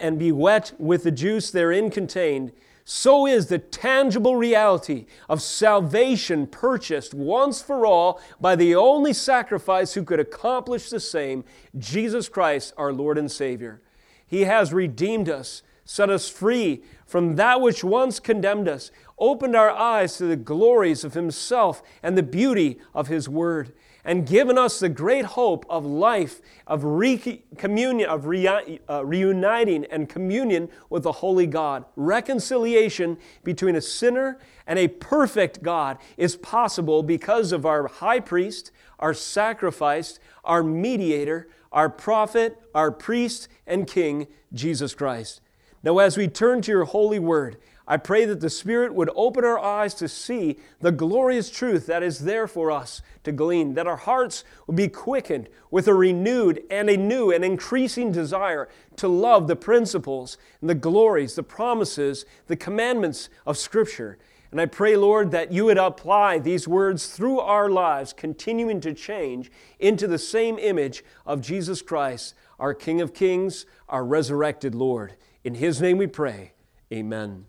[0.00, 2.50] and be wet with the juice therein contained,
[2.84, 9.94] so is the tangible reality of salvation purchased once for all by the only sacrifice
[9.94, 11.44] who could accomplish the same,
[11.78, 13.80] Jesus Christ, our Lord and Savior.
[14.26, 18.90] He has redeemed us, set us free from that which once condemned us,
[19.20, 23.72] opened our eyes to the glories of Himself and the beauty of His Word
[24.06, 29.84] and given us the great hope of life, of re- communion, of re- uh, reuniting
[29.86, 31.84] and communion with the Holy God.
[31.96, 38.70] Reconciliation between a sinner and a perfect God is possible because of our high priest,
[39.00, 45.40] our sacrifice, our mediator, our prophet, our priest, and king, Jesus Christ.
[45.82, 47.56] Now, as we turn to your holy word,
[47.88, 52.02] I pray that the Spirit would open our eyes to see the glorious truth that
[52.02, 56.64] is there for us to glean, that our hearts would be quickened with a renewed
[56.68, 62.26] and a new and increasing desire to love the principles and the glories, the promises,
[62.48, 64.18] the commandments of Scripture.
[64.50, 68.94] And I pray, Lord, that you would apply these words through our lives, continuing to
[68.94, 75.14] change into the same image of Jesus Christ, our King of Kings, our resurrected Lord.
[75.44, 76.52] In His name we pray.
[76.92, 77.46] Amen.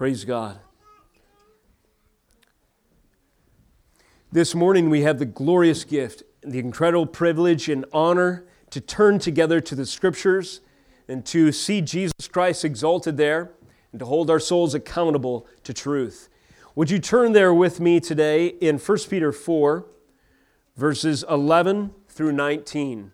[0.00, 0.58] Praise God.
[4.32, 9.60] This morning we have the glorious gift, the incredible privilege and honor to turn together
[9.60, 10.62] to the Scriptures
[11.06, 13.52] and to see Jesus Christ exalted there
[13.92, 16.30] and to hold our souls accountable to truth.
[16.74, 19.84] Would you turn there with me today in 1 Peter 4,
[20.78, 23.12] verses 11 through 19?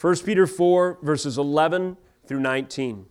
[0.00, 3.08] 1 Peter 4, verses 11 through 19.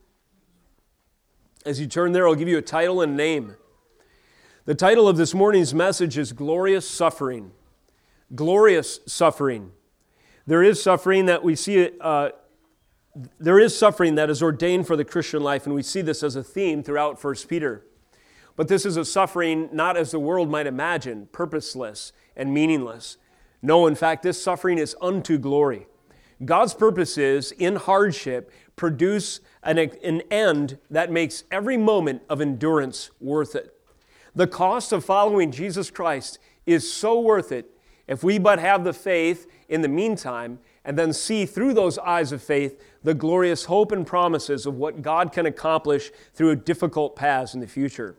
[1.65, 3.55] As you turn there, I'll give you a title and name.
[4.65, 7.51] The title of this morning's message is Glorious Suffering.
[8.35, 9.71] Glorious Suffering.
[10.45, 12.31] There is suffering that we see, uh,
[13.39, 16.35] there is suffering that is ordained for the Christian life, and we see this as
[16.35, 17.85] a theme throughout 1 Peter.
[18.57, 23.15] But this is a suffering not as the world might imagine, purposeless and meaningless.
[23.61, 25.87] No, in fact, this suffering is unto glory.
[26.43, 33.11] God's purpose is, in hardship, produce an, an end that makes every moment of endurance
[33.19, 33.73] worth it.
[34.35, 37.69] The cost of following Jesus Christ is so worth it
[38.07, 42.31] if we but have the faith in the meantime and then see through those eyes
[42.31, 47.53] of faith the glorious hope and promises of what God can accomplish through difficult paths
[47.53, 48.17] in the future.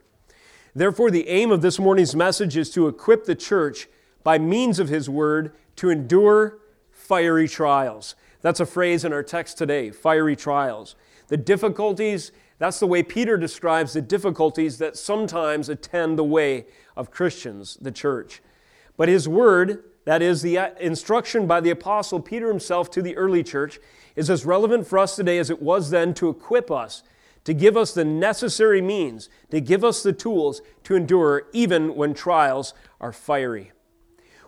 [0.75, 3.89] Therefore, the aim of this morning's message is to equip the church
[4.23, 6.59] by means of His Word to endure
[6.91, 8.15] fiery trials.
[8.45, 10.97] That's a phrase in our text today fiery trials.
[11.29, 17.11] The difficulties, that's the way Peter describes the difficulties that sometimes attend the way of
[17.11, 18.43] Christians, the church.
[18.99, 23.17] But his word, that is the uh, instruction by the apostle Peter himself to the
[23.17, 23.81] early church,
[24.15, 27.03] is as relevant for us today as it was then to equip us,
[27.45, 32.13] to give us the necessary means, to give us the tools to endure even when
[32.13, 33.73] trials are fiery.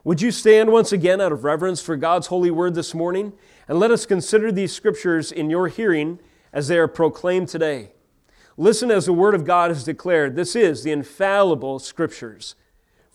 [0.05, 3.33] Would you stand once again out of reverence for God's holy word this morning?
[3.69, 6.21] And let us consider these scriptures in your hearing
[6.53, 7.93] as they are proclaimed today.
[8.57, 10.35] Listen as the word of God is declared.
[10.35, 12.55] This is the infallible scriptures.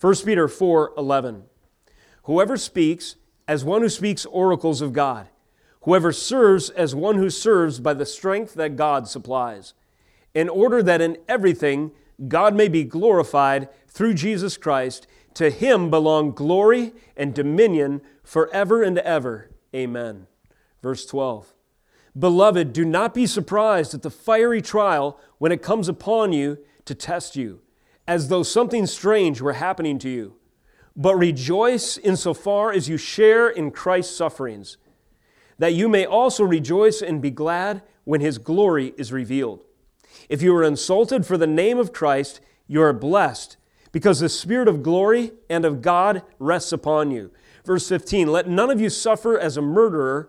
[0.00, 1.44] 1 Peter 4 11.
[2.24, 3.16] Whoever speaks
[3.48, 5.28] as one who speaks oracles of God,
[5.82, 9.74] whoever serves as one who serves by the strength that God supplies,
[10.34, 11.90] in order that in everything
[12.28, 15.06] God may be glorified through Jesus Christ.
[15.34, 19.50] To him belong glory and dominion forever and ever.
[19.74, 20.26] Amen.
[20.82, 21.54] Verse 12
[22.18, 26.94] Beloved, do not be surprised at the fiery trial when it comes upon you to
[26.94, 27.62] test you,
[28.06, 30.34] as though something strange were happening to you.
[30.94, 34.76] But rejoice insofar as you share in Christ's sufferings,
[35.58, 39.64] that you may also rejoice and be glad when his glory is revealed.
[40.28, 43.56] If you are insulted for the name of Christ, you are blessed,
[43.90, 47.30] because the Spirit of glory and of God rests upon you.
[47.64, 50.28] Verse 15 Let none of you suffer as a murderer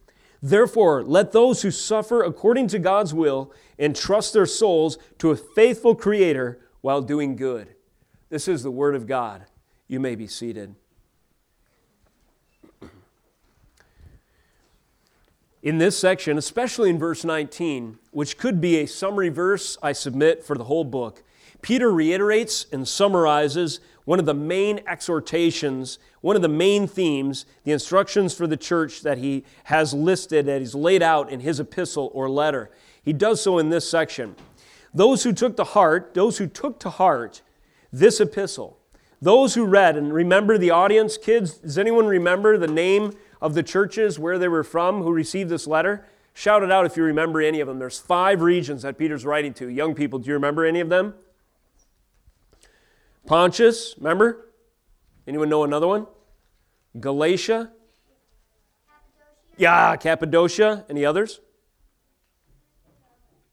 [0.41, 5.93] Therefore, let those who suffer according to God's will entrust their souls to a faithful
[5.93, 7.75] Creator while doing good.
[8.29, 9.45] This is the Word of God.
[9.87, 10.75] You may be seated.
[15.61, 20.43] In this section, especially in verse 19, which could be a summary verse, I submit,
[20.43, 21.23] for the whole book,
[21.61, 27.71] Peter reiterates and summarizes one of the main exhortations, one of the main themes, the
[27.71, 32.11] instructions for the church that he has listed, that he's laid out in his epistle
[32.13, 32.71] or letter.
[33.03, 34.35] He does so in this section.
[34.93, 37.41] Those who took to heart, those who took to heart
[37.91, 38.77] this epistle,
[39.21, 43.63] those who read, and remember the audience, kids, does anyone remember the name of the
[43.63, 46.05] churches where they were from who received this letter?
[46.33, 47.77] Shout it out if you remember any of them.
[47.77, 49.67] There's five regions that Peter's writing to.
[49.67, 51.13] Young people, do you remember any of them?
[53.31, 54.49] Pontus, remember?
[55.25, 56.05] Anyone know another one?
[56.99, 57.71] Galatia?
[59.55, 60.83] Yeah, Cappadocia.
[60.89, 61.39] Any others?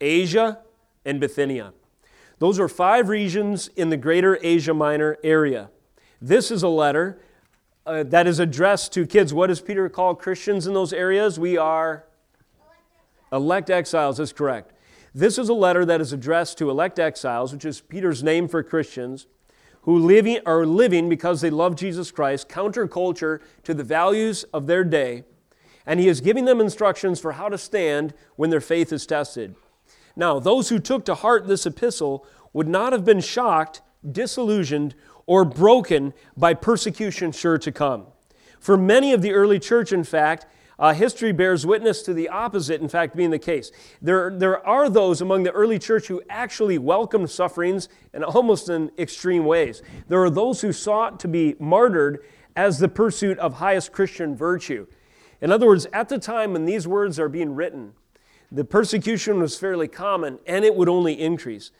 [0.00, 0.58] Asia
[1.04, 1.74] and Bithynia.
[2.40, 5.70] Those are five regions in the greater Asia Minor area.
[6.20, 7.20] This is a letter
[7.86, 9.32] uh, that is addressed to kids.
[9.32, 11.38] What does Peter call Christians in those areas?
[11.38, 12.04] We are
[13.32, 14.72] elect exiles, that's correct.
[15.14, 18.64] This is a letter that is addressed to elect exiles, which is Peter's name for
[18.64, 19.28] Christians,
[19.82, 24.84] who living, are living because they love Jesus Christ, counterculture to the values of their
[24.84, 25.24] day,
[25.86, 29.54] and he is giving them instructions for how to stand when their faith is tested.
[30.16, 33.80] Now, those who took to heart this epistle would not have been shocked,
[34.10, 34.94] disillusioned,
[35.26, 38.06] or broken by persecution sure to come.
[38.58, 40.46] For many of the early church, in fact,
[40.78, 43.72] uh, history bears witness to the opposite, in fact, being the case.
[44.00, 48.90] There, there are those among the early church who actually welcomed sufferings in almost in
[48.98, 49.82] extreme ways.
[50.06, 54.86] There are those who sought to be martyred as the pursuit of highest Christian virtue.
[55.40, 57.92] In other words, at the time when these words are being written,
[58.50, 61.70] the persecution was fairly common and it would only increase.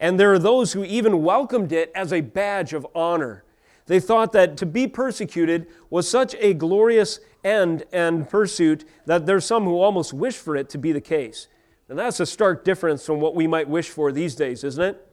[0.00, 3.44] And there are those who even welcomed it as a badge of honor.
[3.86, 9.44] They thought that to be persecuted was such a glorious end and pursuit that there's
[9.44, 11.48] some who almost wish for it to be the case.
[11.88, 15.06] And that's a stark difference from what we might wish for these days, isn't it?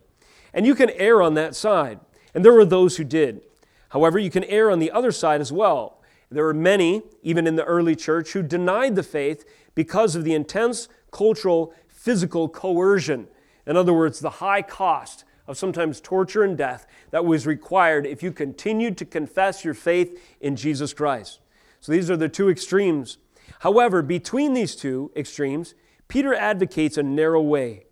[0.53, 1.99] And you can err on that side.
[2.33, 3.41] And there were those who did.
[3.89, 6.01] However, you can err on the other side as well.
[6.29, 9.43] There were many, even in the early church, who denied the faith
[9.75, 13.27] because of the intense cultural, physical coercion.
[13.67, 18.21] In other words, the high cost of sometimes torture and death that was required if
[18.23, 21.39] you continued to confess your faith in Jesus Christ.
[21.79, 23.17] So these are the two extremes.
[23.59, 25.73] However, between these two extremes,
[26.07, 27.85] Peter advocates a narrow way.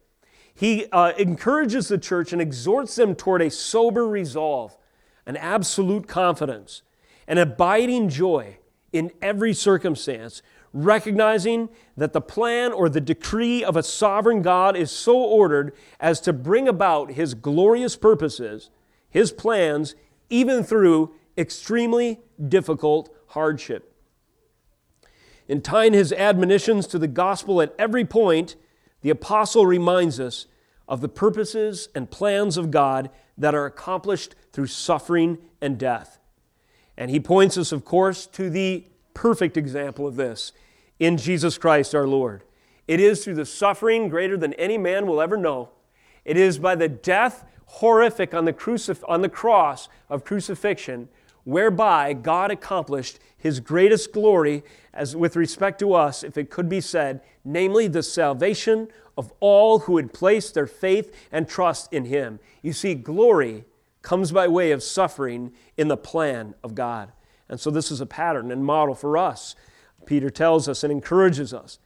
[0.54, 4.78] He uh, encourages the church and exhorts them toward a sober resolve,
[5.26, 6.82] an absolute confidence,
[7.28, 8.58] an abiding joy
[8.92, 10.42] in every circumstance,
[10.74, 16.22] recognizing that the plan or the decree of a sovereign God is so ordered as
[16.22, 18.70] to bring about his glorious purposes,
[19.10, 19.96] his plans,
[20.30, 23.96] even through extremely difficult hardship.
[25.48, 28.56] In tying his admonitions to the gospel at every point,
[29.02, 30.46] the apostle reminds us
[30.88, 36.20] of the purposes and plans of God that are accomplished through suffering and death.
[36.98, 38.86] And he points us, of course, to the
[39.20, 40.54] perfect example of this
[40.98, 42.42] in Jesus Christ our Lord.
[42.88, 45.72] It is through the suffering greater than any man will ever know.
[46.24, 51.10] It is by the death horrific on the, crucif- on the cross of crucifixion
[51.44, 54.64] whereby God accomplished his greatest glory
[54.94, 58.88] as with respect to us, if it could be said, namely the salvation
[59.18, 62.40] of all who had placed their faith and trust in him.
[62.62, 63.66] You see, glory
[64.02, 67.12] comes by way of suffering in the plan of God.
[67.50, 69.56] And so this is a pattern and model for us,
[70.06, 71.80] Peter tells us and encourages us.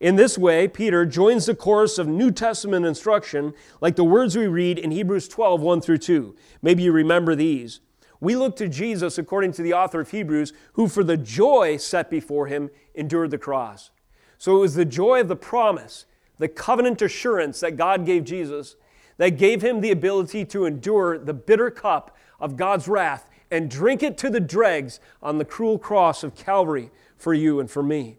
[0.00, 4.46] In this way, Peter joins the chorus of New Testament instruction, like the words we
[4.46, 6.36] read in Hebrews 12, 1 through 2.
[6.60, 7.80] Maybe you remember these.
[8.20, 12.10] We look to Jesus, according to the author of Hebrews, who for the joy set
[12.10, 13.90] before him endured the cross.
[14.36, 16.06] So it was the joy of the promise,
[16.38, 18.76] the covenant assurance that God gave Jesus,
[19.16, 24.02] that gave him the ability to endure the bitter cup of God's wrath and drink
[24.02, 28.18] it to the dregs on the cruel cross of Calvary for you and for me.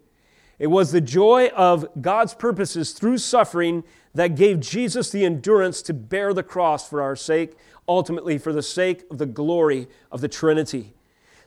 [0.58, 5.92] It was the joy of God's purposes through suffering that gave Jesus the endurance to
[5.92, 7.54] bear the cross for our sake,
[7.86, 10.94] ultimately for the sake of the glory of the Trinity.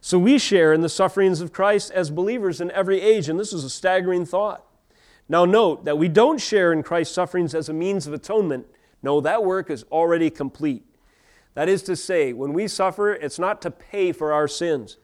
[0.02, 3.52] So we share in the sufferings of Christ as believers in every age, and this
[3.52, 4.64] is a staggering thought.
[5.28, 8.68] Now, note that we don't share in Christ's sufferings as a means of atonement.
[9.02, 10.86] No, that work is already complete.
[11.56, 14.98] That is to say, when we suffer, it's not to pay for our sins.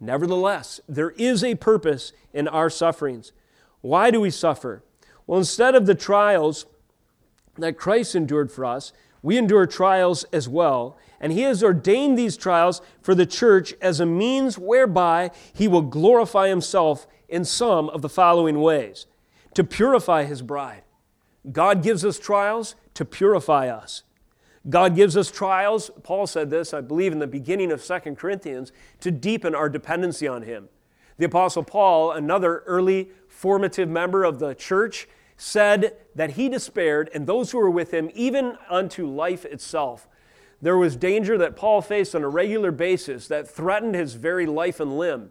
[0.00, 3.32] Nevertheless, there is a purpose in our sufferings.
[3.80, 4.84] Why do we suffer?
[5.26, 6.66] Well, instead of the trials
[7.56, 8.92] that Christ endured for us,
[9.22, 10.96] we endure trials as well.
[11.20, 15.82] And He has ordained these trials for the church as a means whereby He will
[15.82, 19.06] glorify Himself in some of the following ways
[19.54, 20.82] to purify his bride.
[21.50, 24.02] God gives us trials to purify us.
[24.68, 28.72] God gives us trials, Paul said this, I believe, in the beginning of 2 Corinthians,
[29.00, 30.68] to deepen our dependency on him.
[31.18, 37.26] The Apostle Paul, another early formative member of the church, said that he despaired, and
[37.26, 40.08] those who were with him, even unto life itself.
[40.60, 44.80] There was danger that Paul faced on a regular basis that threatened his very life
[44.80, 45.30] and limb.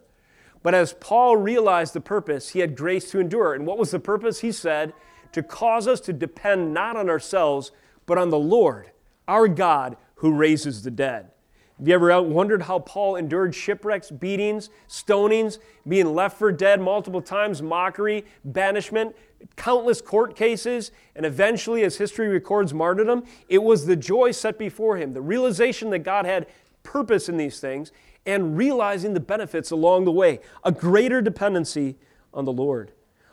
[0.62, 3.54] But as Paul realized the purpose, he had grace to endure.
[3.54, 4.40] And what was the purpose?
[4.40, 4.94] He said,
[5.32, 7.70] to cause us to depend not on ourselves,
[8.06, 8.90] but on the Lord,
[9.28, 11.30] our God, who raises the dead.
[11.78, 17.22] Have you ever wondered how Paul endured shipwrecks, beatings, stonings, being left for dead multiple
[17.22, 19.14] times, mockery, banishment,
[19.54, 23.22] countless court cases, and eventually, as history records, martyrdom?
[23.48, 26.48] It was the joy set before him, the realization that God had
[26.82, 27.92] purpose in these things,
[28.26, 31.96] and realizing the benefits along the way, a greater dependency
[32.34, 32.90] on the Lord.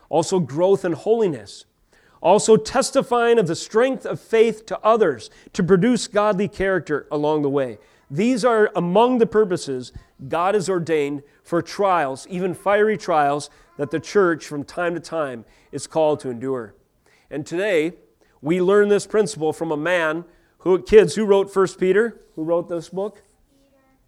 [0.08, 1.64] Also, growth in holiness.
[2.22, 7.50] Also, testifying of the strength of faith to others to produce godly character along the
[7.50, 7.78] way.
[8.10, 9.92] These are among the purposes
[10.28, 15.44] God has ordained for trials, even fiery trials, that the church from time to time
[15.72, 16.74] is called to endure.
[17.30, 17.92] And today,
[18.40, 20.24] we learn this principle from a man
[20.58, 22.20] who, kids, who wrote First Peter?
[22.34, 23.22] Who wrote this book?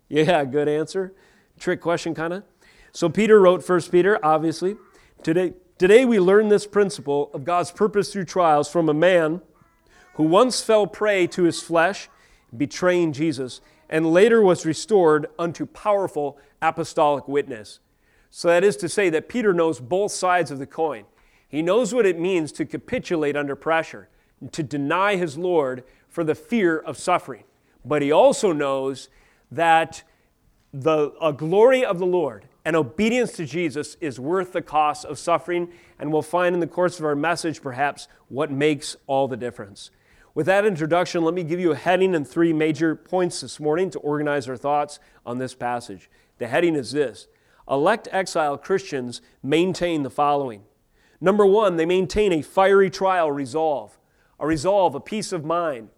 [0.09, 0.25] Peter.
[0.31, 1.13] Yeah, good answer.
[1.59, 2.45] Trick question, kind of.
[2.93, 4.77] So, Peter wrote First Peter, obviously.
[5.23, 9.41] Today, today, we learn this principle of God's purpose through trials from a man
[10.15, 12.09] who once fell prey to his flesh,
[12.57, 17.79] betraying Jesus, and later was restored unto powerful apostolic witness.
[18.31, 21.05] So that is to say that Peter knows both sides of the coin.
[21.49, 24.09] He knows what it means to capitulate under pressure,
[24.53, 27.45] to deny his Lord for the fear of suffering.
[27.85, 29.09] But he also knows
[29.51, 30.03] that
[30.75, 35.71] the glory of the Lord and obedience to Jesus is worth the cost of suffering,
[35.99, 39.91] and we'll find in the course of our message perhaps what makes all the difference.
[40.35, 43.89] With that introduction, let me give you a heading and three major points this morning
[43.93, 46.11] to organize our thoughts on this passage.
[46.37, 47.29] The heading is this
[47.71, 50.65] Elect exile Christians maintain the following.
[51.23, 53.99] Number one, they maintain a fiery trial resolve,
[54.39, 55.89] a resolve, a peace of mind,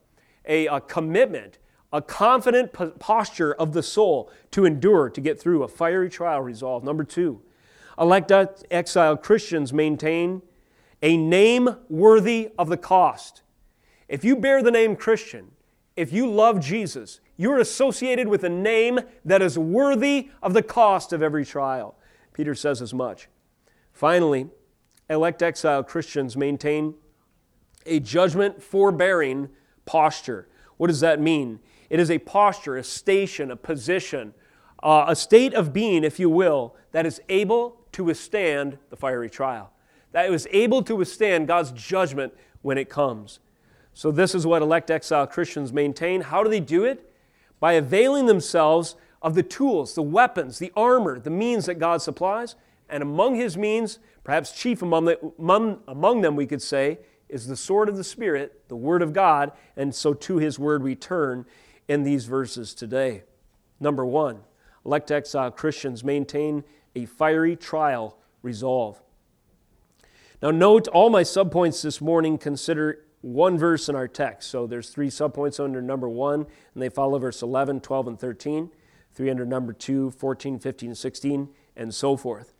[0.46, 1.58] a, a commitment,
[1.92, 6.84] a confident posture of the soul to endure, to get through a fiery trial resolve.
[6.84, 7.42] Number two,
[7.98, 8.32] elect
[8.70, 10.42] exile Christians maintain
[11.02, 13.42] a name worthy of the cost.
[14.08, 15.52] If you bear the name Christian,
[15.96, 21.12] if you love Jesus, you're associated with a name that is worthy of the cost
[21.12, 21.96] of every trial.
[22.32, 23.28] Peter says as much.
[23.92, 24.48] Finally,
[25.08, 26.94] elect exile Christians maintain
[27.86, 29.48] a judgment forbearing
[29.84, 30.48] posture.
[30.76, 31.60] What does that mean?
[31.90, 34.32] It is a posture, a station, a position,
[34.82, 39.28] uh, a state of being, if you will, that is able to withstand the fiery
[39.28, 39.72] trial,
[40.12, 42.32] that is able to withstand God's judgment
[42.62, 43.40] when it comes.
[43.92, 46.22] So, this is what elect exile Christians maintain.
[46.22, 47.12] How do they do it?
[47.58, 52.54] By availing themselves of the tools, the weapons, the armor, the means that God supplies.
[52.88, 57.46] And among his means, perhaps chief among, the, among, among them, we could say, is
[57.46, 59.52] the sword of the Spirit, the Word of God.
[59.76, 61.46] And so to his Word we turn
[61.90, 63.24] in these verses today.
[63.80, 64.42] Number one,
[64.86, 66.62] elect exile Christians maintain
[66.94, 69.02] a fiery trial resolve.
[70.40, 74.50] Now, note all my subpoints this morning consider one verse in our text.
[74.50, 78.70] So there's three subpoints under number one, and they follow verse 11, 12, and 13,
[79.12, 82.54] three under number two, 14, 15, 16, and so forth.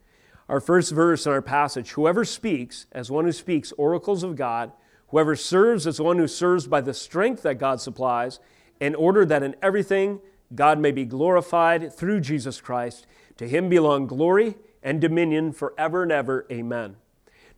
[0.49, 4.73] Our first verse in our passage whoever speaks as one who speaks oracles of God,
[5.11, 8.41] whoever serves as one who serves by the strength that God supplies,
[8.81, 10.21] in order that in everything
[10.55, 13.07] God may be glorified through Jesus Christ.
[13.37, 16.47] To him belong glory and dominion forever and ever.
[16.51, 16.97] Amen.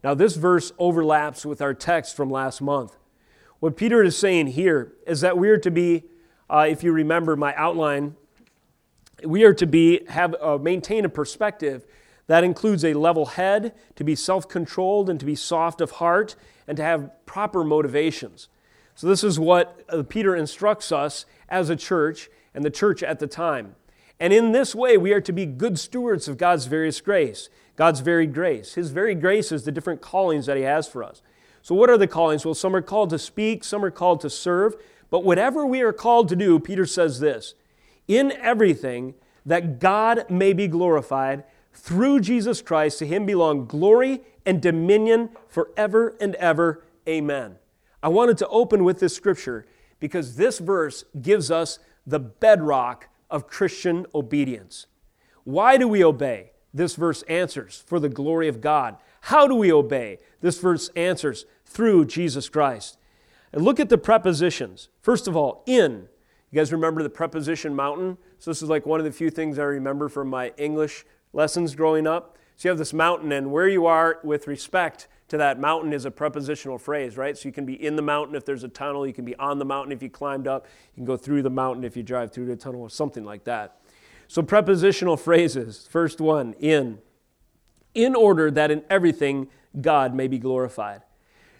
[0.04, 2.96] Now, this verse overlaps with our text from last month.
[3.60, 6.04] What Peter is saying here is that we are to be,
[6.50, 8.16] uh, if you remember my outline,
[9.24, 11.86] we are to be have uh, maintain a perspective
[12.26, 16.34] that includes a level head, to be self-controlled and to be soft of heart,
[16.66, 18.48] and to have proper motivations.
[18.94, 23.18] So this is what uh, Peter instructs us as a church and the church at
[23.18, 23.74] the time.
[24.20, 27.48] And in this way, we are to be good stewards of God's various grace.
[27.76, 28.74] God's varied grace.
[28.74, 31.22] His varied grace is the different callings that He has for us.
[31.62, 32.44] So, what are the callings?
[32.44, 34.76] Well, some are called to speak, some are called to serve.
[35.10, 37.54] But whatever we are called to do, Peter says this
[38.08, 42.98] in everything, that God may be glorified through Jesus Christ.
[43.00, 46.84] To Him belong glory and dominion forever and ever.
[47.08, 47.56] Amen.
[48.02, 49.66] I wanted to open with this scripture
[50.00, 54.86] because this verse gives us the bedrock of Christian obedience.
[55.44, 56.52] Why do we obey?
[56.74, 58.96] This verse answers for the glory of God.
[59.22, 60.18] How do we obey?
[60.40, 62.98] This verse answers through Jesus Christ.
[63.52, 64.88] And look at the prepositions.
[65.00, 66.08] First of all, in.
[66.50, 68.18] You guys remember the preposition mountain?
[68.38, 71.74] So, this is like one of the few things I remember from my English lessons
[71.74, 72.36] growing up.
[72.62, 76.04] So, you have this mountain, and where you are with respect to that mountain is
[76.04, 77.36] a prepositional phrase, right?
[77.36, 79.58] So, you can be in the mountain if there's a tunnel, you can be on
[79.58, 82.30] the mountain if you climbed up, you can go through the mountain if you drive
[82.30, 83.80] through the tunnel, or something like that.
[84.28, 85.88] So, prepositional phrases.
[85.90, 86.98] First one, in.
[87.96, 89.48] In order that in everything
[89.80, 91.02] God may be glorified.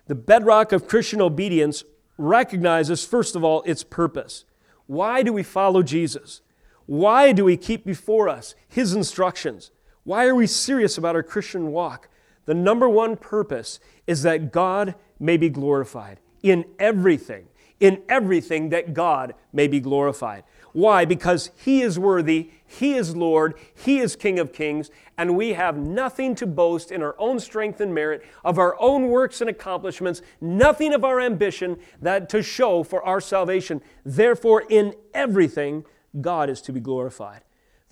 [0.07, 1.83] The bedrock of Christian obedience
[2.17, 4.45] recognizes, first of all, its purpose.
[4.87, 6.43] Why do we follow Jesus?
[6.87, 9.73] Why do we keep before us his instructions?
[10.05, 12.09] Why are we serious about our Christian walk?
[12.45, 17.47] The number one purpose is that God may be glorified in everything,
[17.79, 20.43] in everything that God may be glorified.
[20.73, 21.05] Why?
[21.05, 25.77] Because He is worthy, He is Lord, He is King of kings, and we have
[25.77, 30.23] nothing to boast in our own strength and merit, of our own works and accomplishments,
[30.41, 33.83] nothing of our ambition that to show for our salvation.
[34.05, 35.85] Therefore, in everything,
[36.21, 37.43] God is to be glorified.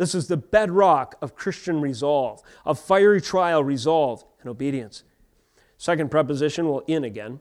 [0.01, 5.05] This is the bedrock of Christian resolve, of fiery trial resolve and obedience.
[5.77, 7.39] Second preposition, well, in again.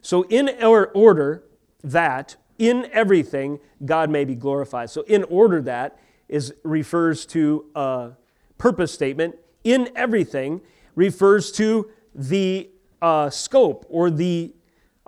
[0.00, 1.44] So, in our order
[1.84, 4.88] that in everything God may be glorified.
[4.88, 5.98] So, in order that
[6.30, 8.12] is refers to a
[8.56, 9.36] purpose statement.
[9.62, 10.62] In everything
[10.94, 12.70] refers to the
[13.02, 14.54] uh, scope or the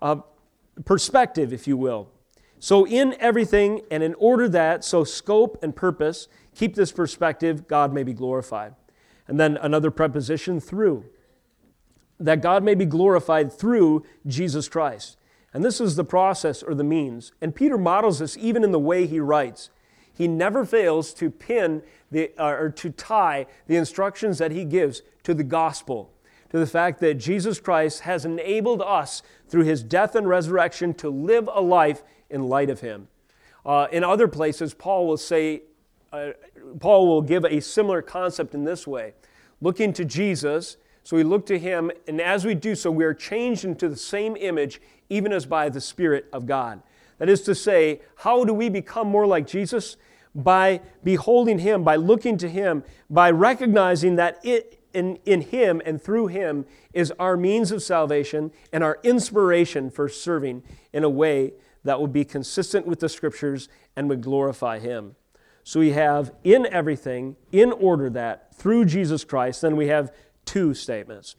[0.02, 0.16] uh,
[0.84, 2.10] perspective, if you will.
[2.58, 7.92] So, in everything and in order that, so scope and purpose, keep this perspective, God
[7.92, 8.74] may be glorified.
[9.26, 11.04] And then another preposition, through.
[12.20, 15.16] That God may be glorified through Jesus Christ.
[15.52, 17.32] And this is the process or the means.
[17.40, 19.70] And Peter models this even in the way he writes.
[20.12, 25.02] He never fails to pin the, uh, or to tie the instructions that he gives
[25.24, 26.12] to the gospel,
[26.50, 31.08] to the fact that Jesus Christ has enabled us through his death and resurrection to
[31.08, 33.08] live a life in light of him.
[33.66, 35.62] Uh, in other places, Paul will say,
[36.14, 36.32] uh,
[36.78, 39.14] Paul will give a similar concept in this way
[39.60, 40.76] looking to Jesus.
[41.02, 43.96] So we look to him, and as we do so, we are changed into the
[43.96, 46.82] same image even as by the Spirit of God.
[47.18, 49.96] That is to say, how do we become more like Jesus?
[50.34, 56.00] By beholding Him, by looking to Him, by recognizing that it, in, in Him and
[56.00, 61.52] through Him is our means of salvation and our inspiration for serving in a way
[61.84, 65.16] that will be consistent with the Scriptures and would glorify Him.
[65.64, 70.74] So we have in everything, in order that through Jesus Christ, then we have two
[70.74, 71.36] statements.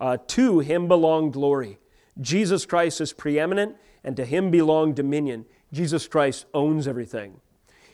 [0.00, 1.78] Uh, to Him belong glory.
[2.20, 5.44] Jesus Christ is preeminent, and to him belong dominion.
[5.72, 7.40] Jesus Christ owns everything.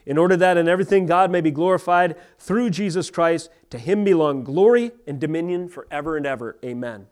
[0.04, 4.44] In order that in everything God may be glorified through Jesus Christ, to him belong
[4.44, 6.58] glory and dominion forever and ever.
[6.64, 7.06] Amen.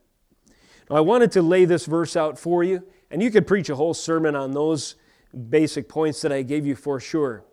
[0.89, 3.77] Now, I wanted to lay this verse out for you, and you could preach a
[3.77, 4.97] whole sermon on those
[5.49, 7.45] basic points that I gave you for sure.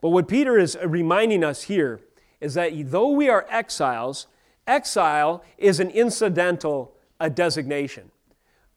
[0.00, 2.00] But what Peter is reminding us here
[2.40, 4.26] is that though we are exiles,
[4.66, 8.10] exile is an incidental a designation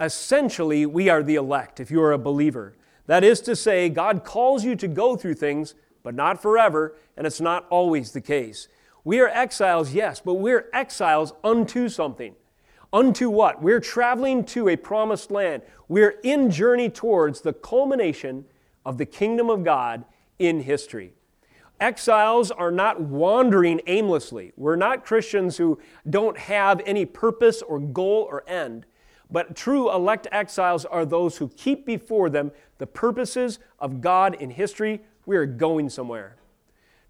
[0.04, 2.76] essentially, we are the elect if you are a believer.
[3.08, 7.28] That is to say, God calls you to go through things, but not forever, and
[7.28, 8.68] it's not always the case.
[9.04, 12.36] We are exiles, yes, but we're exiles unto something.
[12.92, 13.62] Unto what?
[13.62, 15.64] We're traveling to a promised land.
[15.88, 18.46] We're in journey towards the culmination
[18.86, 20.06] of the kingdom of God
[20.40, 21.14] in history.
[21.80, 24.54] Exiles are not wandering aimlessly.
[24.56, 28.86] We're not Christians who don't have any purpose or goal or end.
[29.30, 34.52] But true elect exiles are those who keep before them the purposes of God in
[34.52, 35.02] history.
[35.26, 36.38] We are going somewhere.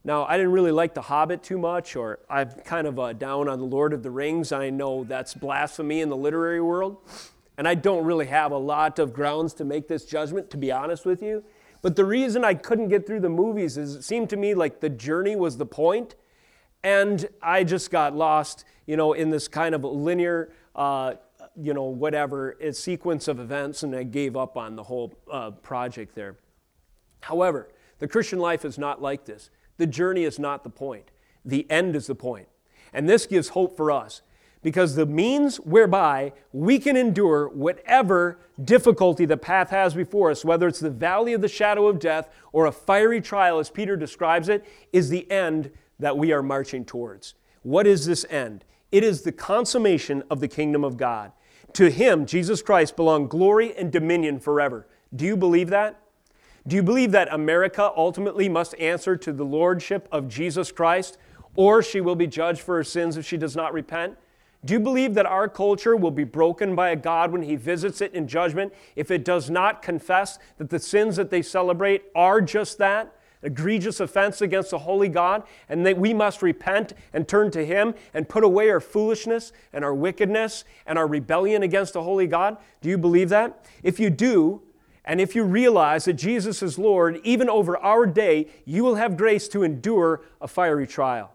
[0.05, 3.47] Now, I didn't really like The Hobbit too much, or I'm kind of uh, down
[3.47, 4.51] on The Lord of the Rings.
[4.51, 6.97] I know that's blasphemy in the literary world,
[7.57, 10.71] and I don't really have a lot of grounds to make this judgment, to be
[10.71, 11.43] honest with you.
[11.83, 14.79] But the reason I couldn't get through the movies is it seemed to me like
[14.79, 16.15] the journey was the point,
[16.83, 21.13] and I just got lost, you know, in this kind of linear uh,
[21.55, 26.15] you know, whatever, sequence of events, and I gave up on the whole uh, project
[26.15, 26.37] there.
[27.21, 27.69] However,
[27.99, 29.49] the Christian life is not like this.
[29.77, 31.11] The journey is not the point,
[31.45, 32.47] the end is the point.
[32.93, 34.21] And this gives hope for us
[34.63, 40.67] because the means whereby we can endure whatever difficulty the path has before us, whether
[40.67, 44.49] it's the valley of the shadow of death or a fiery trial, as Peter describes
[44.49, 47.35] it, is the end that we are marching towards.
[47.61, 48.65] What is this end?
[48.91, 51.31] It is the consummation of the kingdom of God.
[51.73, 54.87] To him, Jesus Christ, belong glory and dominion forever.
[55.15, 55.99] Do you believe that?
[56.65, 61.17] Do you believe that America ultimately must answer to the lordship of Jesus Christ?
[61.55, 64.17] or she will be judged for her sins if she does not repent?
[64.65, 67.99] Do you believe that our culture will be broken by a God when He visits
[67.99, 72.39] it in judgment if it does not confess that the sins that they celebrate are
[72.39, 73.13] just that?
[73.41, 77.93] Egregious offense against the holy God, and that we must repent and turn to Him
[78.13, 82.55] and put away our foolishness and our wickedness and our rebellion against the holy God?
[82.79, 83.65] Do you believe that?
[83.83, 84.61] If you do,
[85.03, 89.17] and if you realize that Jesus is Lord, even over our day, you will have
[89.17, 91.32] grace to endure a fiery trial.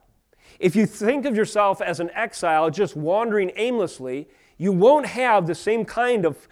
[0.58, 5.54] If you think of yourself as an exile just wandering aimlessly, you won't have the
[5.54, 6.48] same kind of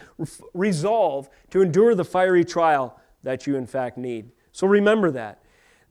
[0.54, 4.30] resolve to endure the fiery trial that you, in fact, need.
[4.52, 5.42] So remember that.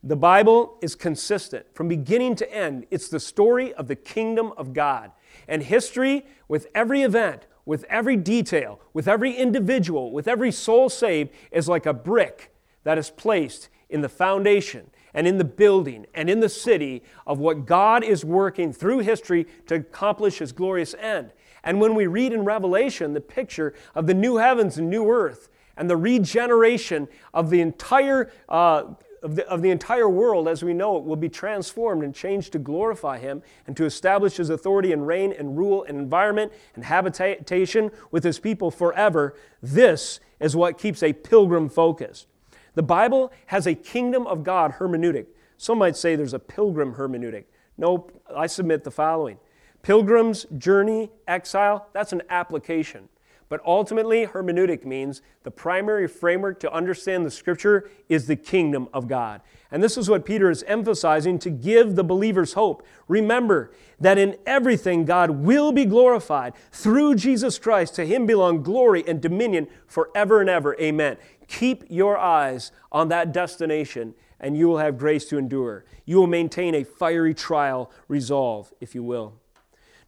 [0.01, 2.85] The Bible is consistent from beginning to end.
[2.89, 5.11] It's the story of the kingdom of God.
[5.47, 11.31] And history, with every event, with every detail, with every individual, with every soul saved,
[11.51, 16.29] is like a brick that is placed in the foundation and in the building and
[16.29, 21.31] in the city of what God is working through history to accomplish His glorious end.
[21.63, 25.49] And when we read in Revelation the picture of the new heavens and new earth
[25.77, 28.83] and the regeneration of the entire uh,
[29.23, 32.51] of the, of the entire world as we know it will be transformed and changed
[32.51, 36.83] to glorify Him and to establish His authority and reign and rule and environment and
[36.83, 39.35] habitation with His people forever.
[39.63, 42.27] This is what keeps a pilgrim focused.
[42.75, 45.27] The Bible has a kingdom of God hermeneutic.
[45.57, 47.45] Some might say there's a pilgrim hermeneutic.
[47.77, 49.37] No, I submit the following
[49.81, 53.07] Pilgrim's journey, exile, that's an application.
[53.47, 59.07] But ultimately, hermeneutic means the primary framework to understand the scripture is the kingdom of
[59.07, 59.41] God.
[59.69, 62.83] And this is what Peter is emphasizing to give the believers hope.
[63.07, 67.93] Remember that in everything God will be glorified through Jesus Christ.
[67.95, 70.75] To him belong glory and dominion forever and ever.
[70.79, 71.17] Amen.
[71.47, 75.85] Keep your eyes on that destination, and you will have grace to endure.
[76.05, 79.33] You will maintain a fiery trial resolve, if you will.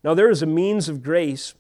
[0.04, 1.54] Now, there is a means of grace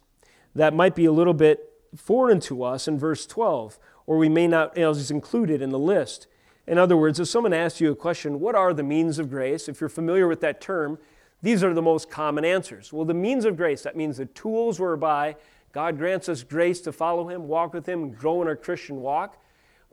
[0.55, 4.47] that might be a little bit foreign to us in verse 12, or we may
[4.47, 6.27] not, you know, is included in the list.
[6.65, 9.69] In other words, if someone asks you a question, what are the means of grace?
[9.69, 10.97] If you're familiar with that term,
[11.41, 12.91] these are the most common answers.
[12.91, 15.35] Well, the means of grace, that means the tools whereby
[15.71, 19.37] God grants us grace to follow Him, walk with Him, grow in our Christian walk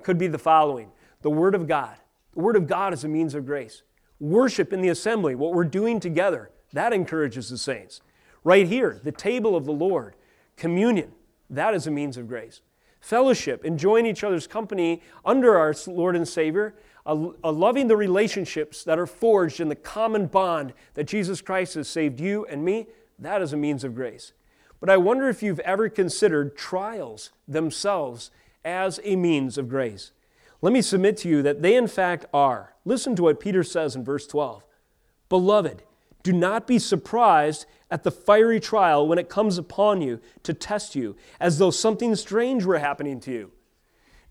[0.03, 0.91] could be the following
[1.23, 1.97] the Word of God.
[2.35, 3.83] The Word of God is a means of grace.
[4.21, 8.01] Worship in the assembly, what we're doing together, that encourages the saints.
[8.43, 10.17] Right here, the table of the Lord,
[10.57, 11.13] communion,
[11.49, 12.61] that is a means of grace.
[13.01, 16.75] Fellowship, enjoying each other's company under our Lord and Savior,
[17.07, 21.75] a, a loving the relationships that are forged in the common bond that Jesus Christ
[21.75, 22.87] has saved you and me,
[23.19, 24.33] that is a means of grace.
[24.81, 28.31] But I wonder if you've ever considered trials themselves
[28.65, 30.13] as a means of grace.
[30.63, 32.75] Let me submit to you that they, in fact, are.
[32.85, 34.65] Listen to what Peter says in verse 12
[35.29, 35.83] Beloved,
[36.23, 40.97] do not be surprised at the fiery trial when it comes upon you to test
[40.97, 43.53] you, as though something strange were happening to you.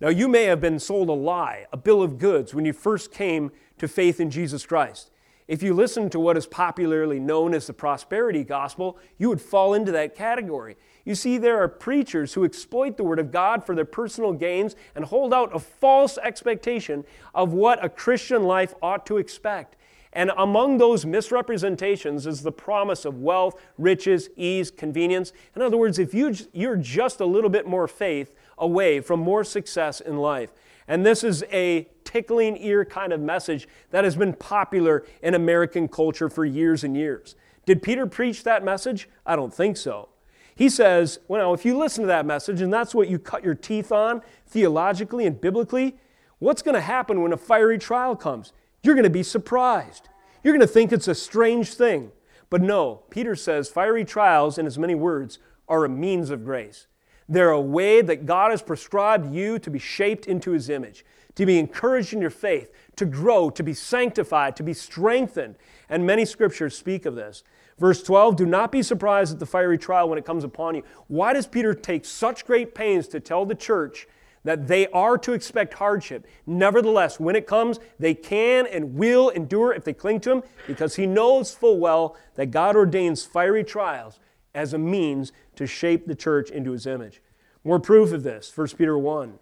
[0.02, 3.12] Now, you may have been sold a lie, a bill of goods, when you first
[3.12, 5.12] came to faith in Jesus Christ.
[5.48, 9.74] If you listen to what is popularly known as the prosperity gospel, you would fall
[9.74, 10.78] into that category.
[11.06, 14.76] You see, there are preachers who exploit the Word of God for their personal gains
[14.96, 17.04] and hold out a false expectation
[17.36, 19.76] of what a Christian life ought to expect.
[20.14, 25.34] And among those misrepresentations is the promise of wealth, riches, ease, convenience.
[25.56, 29.44] In other words, if you, you're just a little bit more faith away from more
[29.44, 30.52] success in life.
[30.88, 35.88] And this is a tickling ear kind of message that has been popular in American
[35.88, 37.36] culture for years and years.
[37.66, 39.10] Did Peter preach that message?
[39.26, 40.10] I don't think so.
[40.56, 43.56] He says, well, if you listen to that message and that's what you cut your
[43.56, 45.98] teeth on theologically and biblically,
[46.40, 48.54] what's going to happen when a fiery trial comes?
[48.84, 50.10] You're going to be surprised.
[50.44, 52.12] You're going to think it's a strange thing.
[52.50, 56.86] But no, Peter says fiery trials, in as many words, are a means of grace.
[57.28, 61.46] They're a way that God has prescribed you to be shaped into His image, to
[61.46, 65.56] be encouraged in your faith, to grow, to be sanctified, to be strengthened.
[65.90, 67.44] And many scriptures speak of this.
[67.84, 70.84] Verse 12, do not be surprised at the fiery trial when it comes upon you.
[71.08, 74.08] Why does Peter take such great pains to tell the church
[74.46, 76.26] that they are to expect hardship?
[76.46, 80.96] Nevertheless, when it comes, they can and will endure if they cling to him, because
[80.96, 84.18] he knows full well that God ordains fiery trials
[84.56, 87.22] as a means to shape the church into his image.
[87.66, 89.40] More proof of this, 1 Peter 1.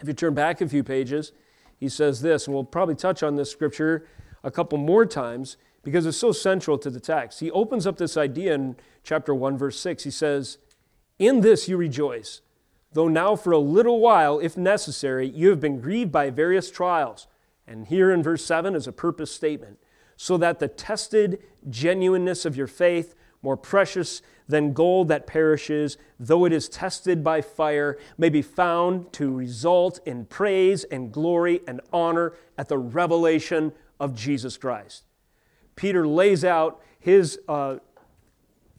[0.00, 1.32] If you turn back a few pages,
[1.76, 4.06] he says this, and we'll probably touch on this scripture
[4.42, 7.40] a couple more times because it's so central to the text.
[7.40, 10.04] He opens up this idea in chapter 1, verse 6.
[10.04, 10.58] He says,
[11.18, 12.40] In this you rejoice,
[12.92, 17.26] though now for a little while, if necessary, you have been grieved by various trials.
[17.66, 19.78] And here in verse 7 is a purpose statement
[20.16, 26.44] so that the tested genuineness of your faith, more precious than gold that perishes, though
[26.44, 31.80] it is tested by fire, may be found to result in praise and glory and
[31.92, 35.03] honor at the revelation of Jesus Christ.
[35.76, 37.76] Peter lays out his uh,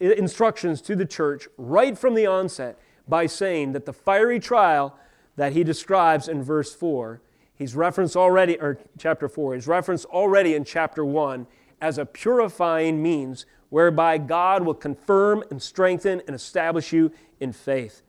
[0.00, 2.78] instructions to the church right from the onset
[3.08, 4.98] by saying that the fiery trial
[5.36, 7.20] that he describes in verse 4,
[7.54, 11.46] he's referenced already, or chapter 4, he's referenced already in chapter 1
[11.80, 18.02] as a purifying means whereby God will confirm and strengthen and establish you in faith.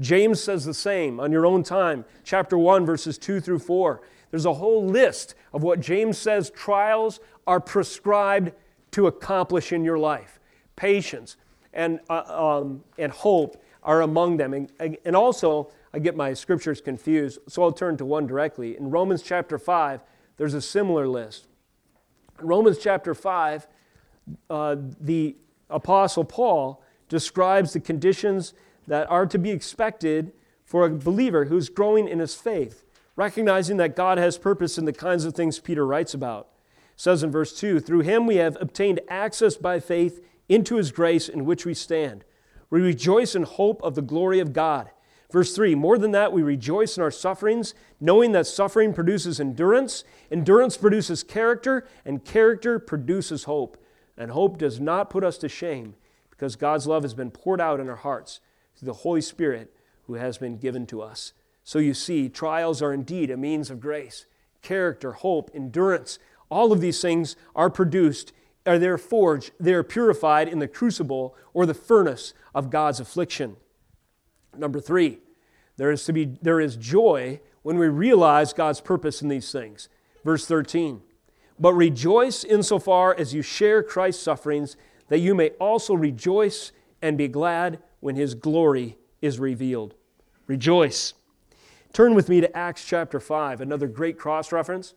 [0.00, 4.00] James says the same on your own time, chapter 1, verses 2 through 4.
[4.30, 7.18] There's a whole list of what James says trials
[7.48, 8.52] are prescribed
[8.90, 10.38] to accomplish in your life.
[10.76, 11.36] Patience
[11.72, 14.52] and, uh, um, and hope are among them.
[14.52, 18.76] And, and also, I get my scriptures confused, so I'll turn to one directly.
[18.76, 20.02] In Romans chapter 5,
[20.36, 21.48] there's a similar list.
[22.38, 23.66] In Romans chapter 5,
[24.50, 25.34] uh, the
[25.70, 28.52] Apostle Paul describes the conditions
[28.86, 30.32] that are to be expected
[30.66, 32.84] for a believer who's growing in his faith,
[33.16, 36.48] recognizing that God has purpose in the kinds of things Peter writes about.
[36.98, 41.28] Says in verse 2 Through him we have obtained access by faith into his grace
[41.28, 42.24] in which we stand.
[42.70, 44.90] We rejoice in hope of the glory of God.
[45.30, 50.02] Verse 3 More than that, we rejoice in our sufferings, knowing that suffering produces endurance,
[50.32, 53.82] endurance produces character, and character produces hope.
[54.16, 55.94] And hope does not put us to shame,
[56.30, 58.40] because God's love has been poured out in our hearts
[58.76, 59.72] through the Holy Spirit
[60.08, 61.32] who has been given to us.
[61.62, 64.26] So you see, trials are indeed a means of grace.
[64.62, 66.18] Character, hope, endurance,
[66.50, 68.32] all of these things are produced
[68.66, 73.56] are they're forged, they're purified in the crucible or the furnace of God's affliction.
[74.56, 75.20] Number three,
[75.76, 79.88] there is to be there is joy when we realize God's purpose in these things.
[80.24, 81.00] Verse 13.
[81.58, 84.76] But rejoice insofar as you share Christ's sufferings,
[85.08, 89.94] that you may also rejoice and be glad when his glory is revealed.
[90.46, 91.14] Rejoice.
[91.92, 94.94] Turn with me to Acts chapter 5, another great cross reference.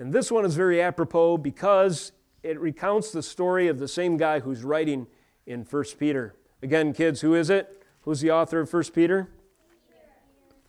[0.00, 4.40] And this one is very apropos because it recounts the story of the same guy
[4.40, 5.06] who's writing
[5.44, 6.34] in 1 Peter.
[6.62, 7.82] Again, kids, who is it?
[8.00, 9.28] Who's the author of 1 Peter?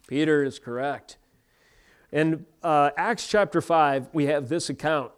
[0.06, 1.17] Peter is correct.
[2.12, 5.13] In uh, Acts chapter 5, we have this account.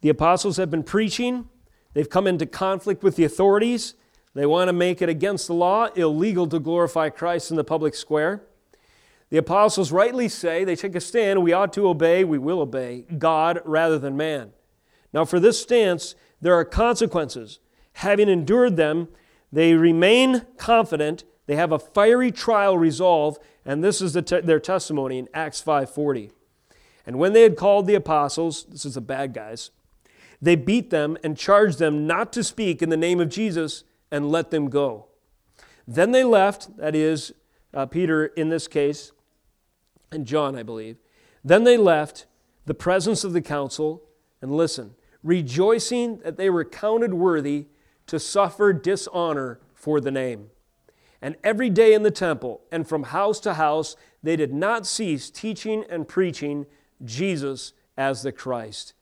[0.00, 1.48] The apostles have been preaching,
[1.94, 3.94] they've come into conflict with the authorities.
[4.34, 7.96] They want to make it against the law illegal to glorify Christ in the public
[7.96, 8.44] square.
[9.32, 13.06] The apostles rightly say, they take a stand, we ought to obey, we will obey
[13.16, 14.50] God rather than man.
[15.10, 17.58] Now, for this stance, there are consequences.
[17.94, 19.08] Having endured them,
[19.50, 21.24] they remain confident.
[21.46, 25.62] They have a fiery trial resolve, and this is the te- their testimony in Acts
[25.62, 26.30] 5:40.
[27.06, 29.70] And when they had called the apostles, this is the bad guys,
[30.42, 34.30] they beat them and charged them not to speak in the name of Jesus and
[34.30, 35.06] let them go.
[35.88, 37.32] Then they left, that is,
[37.72, 39.10] uh, Peter in this case,
[40.12, 40.96] and John, I believe.
[41.44, 42.26] Then they left
[42.66, 44.02] the presence of the council,
[44.40, 47.66] and listen, rejoicing that they were counted worthy
[48.06, 50.50] to suffer dishonor for the name.
[51.20, 55.30] And every day in the temple and from house to house, they did not cease
[55.30, 56.66] teaching and preaching
[57.04, 58.94] Jesus as the Christ.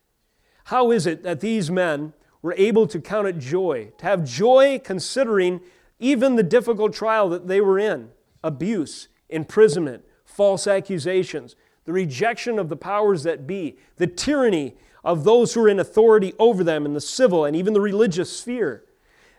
[0.64, 4.78] How is it that these men were able to count it joy, to have joy
[4.82, 5.60] considering
[5.98, 8.10] even the difficult trial that they were in
[8.42, 10.04] abuse, imprisonment,
[10.40, 14.74] false accusations, the rejection of the powers that be, the tyranny
[15.04, 18.34] of those who are in authority over them in the civil and even the religious
[18.34, 18.82] sphere.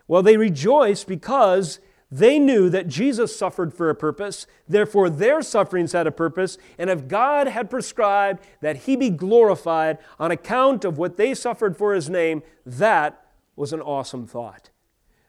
[0.06, 5.90] Well, they rejoiced because they knew that Jesus suffered for a purpose, therefore, their sufferings
[5.90, 10.98] had a purpose, and if God had prescribed that he be glorified on account of
[10.98, 14.70] what they suffered for his name, that was an awesome thought.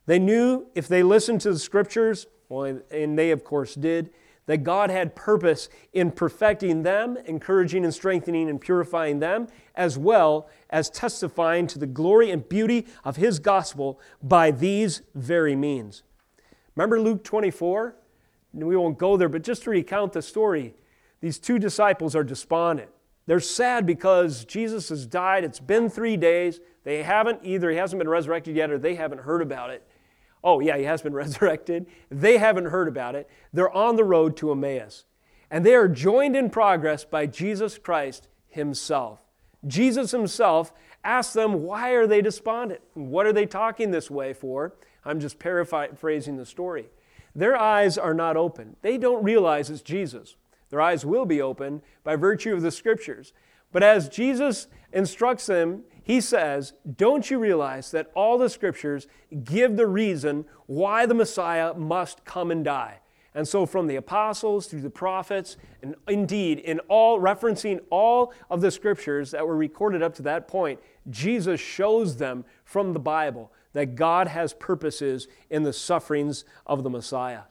[0.06, 4.12] They knew if they listened to the scriptures, well, and they of course did,
[4.46, 10.50] that God had purpose in perfecting them, encouraging and strengthening and purifying them, as well
[10.70, 16.04] as testifying to the glory and beauty of His gospel by these very means.
[16.76, 17.96] Remember Luke 24?
[18.54, 20.76] We won't go there, but just to recount the story,
[21.22, 22.90] these two disciples are despondent.
[23.26, 25.44] They're sad because Jesus has died.
[25.44, 26.60] It's been three days.
[26.84, 29.88] They haven't either, he hasn't been resurrected yet, or they haven't heard about it.
[30.44, 31.86] Oh, yeah, he has been resurrected.
[32.10, 33.30] They haven't heard about it.
[33.52, 35.06] They're on the road to Emmaus.
[35.50, 39.20] And they are joined in progress by Jesus Christ himself.
[39.66, 42.82] Jesus himself asks them, why are they despondent?
[42.94, 44.74] What are they talking this way for?
[45.06, 46.88] I'm just paraphrasing the story.
[47.36, 48.76] Their eyes are not open.
[48.82, 50.36] They don't realize it's Jesus.
[50.70, 53.34] Their eyes will be open by virtue of the scriptures.
[53.72, 59.08] But as Jesus instructs them he says, Don't you realize that all the scriptures
[59.44, 63.00] give the reason why the Messiah must come and die?
[63.36, 68.62] And so, from the apostles through the prophets, and indeed, in all referencing all of
[68.62, 73.52] the scriptures that were recorded up to that point, Jesus shows them from the Bible
[73.74, 77.42] that God has purposes in the sufferings of the Messiah.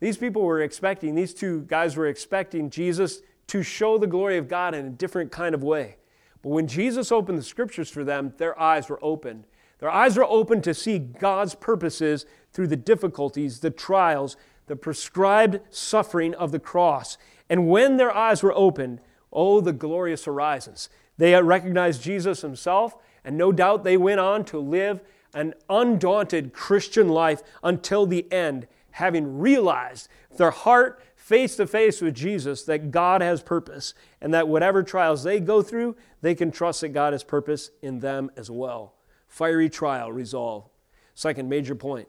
[0.00, 4.48] These people were expecting, these two guys were expecting Jesus to show the glory of
[4.48, 5.97] God in a different kind of way.
[6.42, 9.44] But when Jesus opened the scriptures for them, their eyes were opened.
[9.78, 15.60] Their eyes were opened to see God's purposes through the difficulties, the trials, the prescribed
[15.70, 17.16] suffering of the cross.
[17.48, 19.00] And when their eyes were opened,
[19.32, 20.88] oh, the glorious horizons.
[21.16, 25.00] They recognized Jesus himself, and no doubt they went on to live
[25.34, 32.14] an undaunted Christian life until the end, having realized their heart face to face with
[32.14, 36.80] Jesus that God has purpose and that whatever trials they go through, they can trust
[36.80, 38.94] that God has purpose in them as well.
[39.26, 40.70] Fiery trial resolve.
[41.14, 42.08] Second major point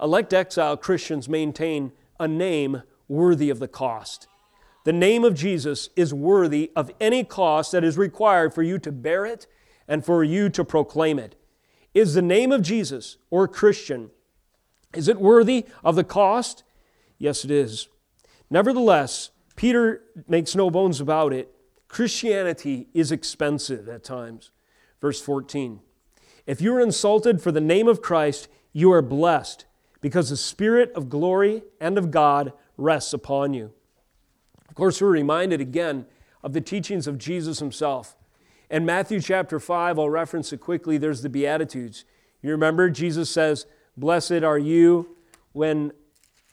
[0.00, 4.28] elect exile Christians maintain a name worthy of the cost.
[4.84, 8.92] The name of Jesus is worthy of any cost that is required for you to
[8.92, 9.48] bear it
[9.88, 11.34] and for you to proclaim it.
[11.94, 14.10] Is the name of Jesus or Christian,
[14.94, 16.62] is it worthy of the cost?
[17.18, 17.88] Yes, it is.
[18.50, 21.52] Nevertheless, Peter makes no bones about it.
[21.88, 24.50] Christianity is expensive at times.
[25.00, 25.80] Verse 14
[26.46, 29.66] If you are insulted for the name of Christ, you are blessed,
[30.00, 33.72] because the Spirit of glory and of God rests upon you.
[34.68, 36.06] Of course, we're reminded again
[36.42, 38.16] of the teachings of Jesus himself.
[38.70, 42.04] In Matthew chapter 5, I'll reference it quickly, there's the Beatitudes.
[42.42, 45.16] You remember, Jesus says, Blessed are you
[45.52, 45.92] when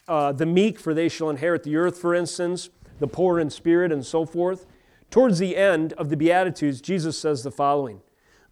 [0.07, 3.91] uh, the meek, for they shall inherit the earth, for instance, the poor in spirit,
[3.91, 4.65] and so forth.
[5.09, 8.01] Towards the end of the Beatitudes, Jesus says the following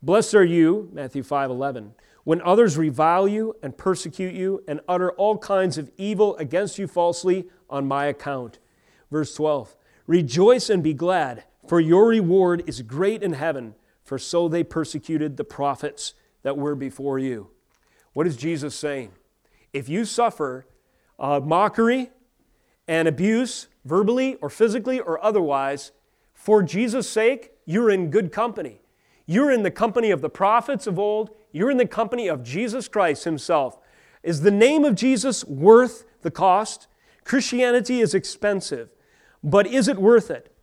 [0.02, 5.12] Blessed are you, Matthew 5 11, when others revile you and persecute you and utter
[5.14, 8.60] all kinds of evil against you falsely on my account.
[9.12, 9.76] Verse 12
[10.08, 15.38] Rejoice and be glad, for your reward is great in heaven, for so they persecuted
[15.38, 17.50] the prophets that were before you.
[18.14, 19.12] What is Jesus saying?
[19.72, 20.66] If you suffer
[21.22, 22.10] uh, mockery
[22.88, 25.92] and abuse, verbally or physically or otherwise,
[26.34, 28.82] for Jesus' sake, you're in good company.
[29.28, 32.88] You're in the company of the prophets of old, you're in the company of Jesus
[32.88, 33.78] Christ Himself.
[34.24, 36.88] Is the name of Jesus worth the cost?
[37.24, 38.90] Christianity is expensive,
[39.44, 40.54] but is it worth it?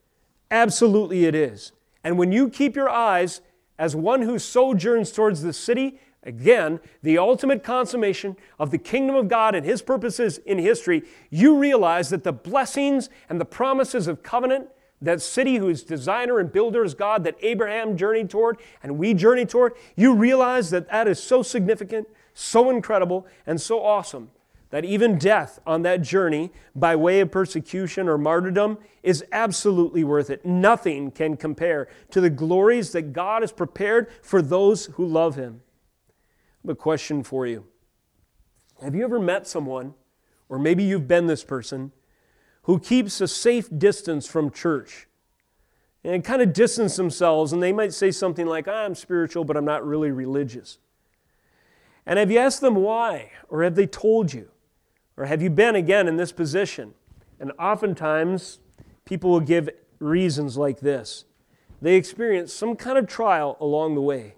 [0.51, 1.73] Absolutely, it is.
[2.03, 3.41] And when you keep your eyes
[3.79, 9.29] as one who sojourns towards the city Again, the ultimate consummation of the kingdom of
[9.29, 14.23] God and His purposes in history, you realize that the blessings and the promises of
[14.23, 14.69] covenant,
[15.01, 19.47] that city whose designer and builder is God, that Abraham journeyed toward and we journey
[19.47, 24.31] toward, you realize that that is so significant, so incredible, and so awesome
[24.71, 30.31] that even death on that journey by way of persecution or martyrdom is absolutely worth
[30.31, 30.45] it.
[30.45, 35.63] Nothing can compare to the glories that God has prepared for those who love Him
[36.67, 37.67] a question for you.
[38.83, 39.95] Have you ever met someone,
[40.49, 41.93] or maybe you've been this person,
[42.63, 45.07] who keeps a safe distance from church
[46.05, 49.65] and kind of distance themselves, and they might say something like, I'm spiritual, but I'm
[49.65, 50.79] not really religious.
[52.07, 53.33] And have you asked them why?
[53.49, 54.49] Or have they told you?
[55.17, 56.95] Or have you been again in this position?
[57.41, 58.61] And oftentimes,
[59.05, 59.69] people will give
[59.99, 61.25] reasons like this.
[61.83, 64.35] They experience some kind of trial along the way.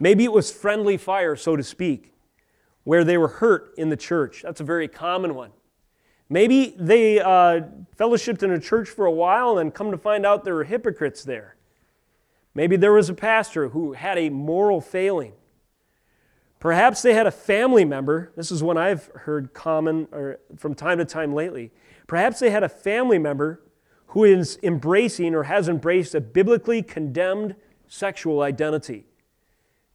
[0.00, 2.14] Maybe it was friendly fire, so to speak,
[2.84, 4.42] where they were hurt in the church.
[4.42, 5.52] That's a very common one.
[6.30, 7.62] Maybe they uh,
[7.98, 10.64] fellowshipped in a church for a while and then come to find out there were
[10.64, 11.56] hypocrites there.
[12.54, 15.34] Maybe there was a pastor who had a moral failing.
[16.60, 18.32] Perhaps they had a family member.
[18.36, 21.72] This is one I've heard common or from time to time lately.
[22.06, 23.62] Perhaps they had a family member
[24.08, 27.54] who is embracing or has embraced a biblically condemned
[27.88, 29.06] sexual identity.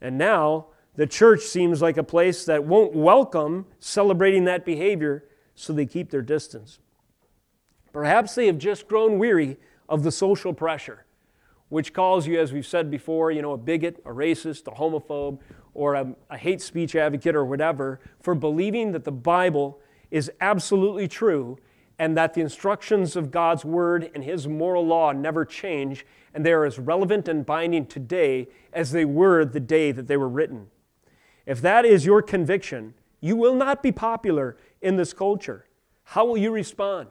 [0.05, 5.23] And now the church seems like a place that won't welcome celebrating that behavior,
[5.55, 6.77] so they keep their distance.
[7.91, 9.57] Perhaps they have just grown weary
[9.89, 11.05] of the social pressure,
[11.69, 15.39] which calls you, as we've said before, you know, a bigot, a racist, a homophobe,
[15.73, 19.79] or a, a hate speech advocate, or whatever, for believing that the Bible
[20.11, 21.57] is absolutely true
[21.97, 26.51] and that the instructions of God's Word and His moral law never change, and they
[26.51, 30.67] are as relevant and binding today as they were the day that they were written.
[31.45, 35.65] If that is your conviction, you will not be popular in this culture.
[36.03, 37.09] How will you respond?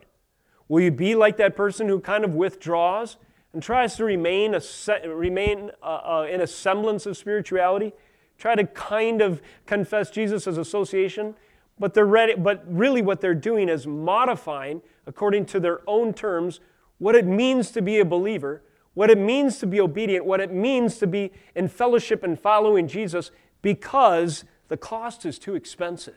[0.67, 3.17] Will you be like that person who kind of withdraws
[3.53, 7.93] and tries to remain, a, remain uh, uh, in a semblance of spirituality,
[8.37, 11.35] try to kind of confess Jesus as association,
[11.79, 16.59] but, they're ready, but really what they're doing is modifying, according to their own terms,
[16.97, 18.63] what it means to be a believer,
[18.93, 22.87] what it means to be obedient, what it means to be in fellowship and following
[22.87, 26.15] Jesus because the cost is too expensive.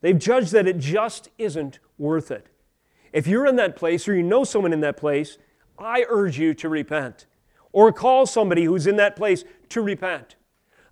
[0.00, 2.46] They've judged that it just isn't worth it.
[3.12, 5.36] If you're in that place or you know someone in that place,
[5.78, 7.26] I urge you to repent
[7.72, 10.36] or call somebody who's in that place to repent.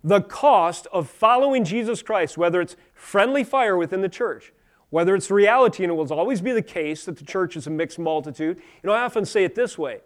[0.03, 4.53] The cost of following Jesus Christ, whether it's friendly fire within the church,
[4.89, 7.69] whether it's reality, and it will always be the case that the church is a
[7.69, 8.57] mixed multitude.
[8.57, 10.01] You know, I often say it this way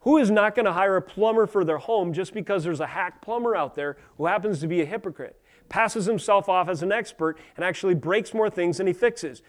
[0.00, 2.86] Who is not going to hire a plumber for their home just because there's a
[2.86, 5.40] hack plumber out there who happens to be a hypocrite?
[5.68, 9.42] passes himself off as an expert, and actually breaks more things than he fixes.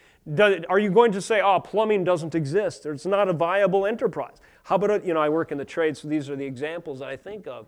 [0.70, 2.86] are you going to say, oh, plumbing doesn't exist?
[2.86, 4.38] Or it's not a viable enterprise?
[4.64, 7.10] How about, you know, I work in the trade, so these are the examples that
[7.10, 7.68] I think of.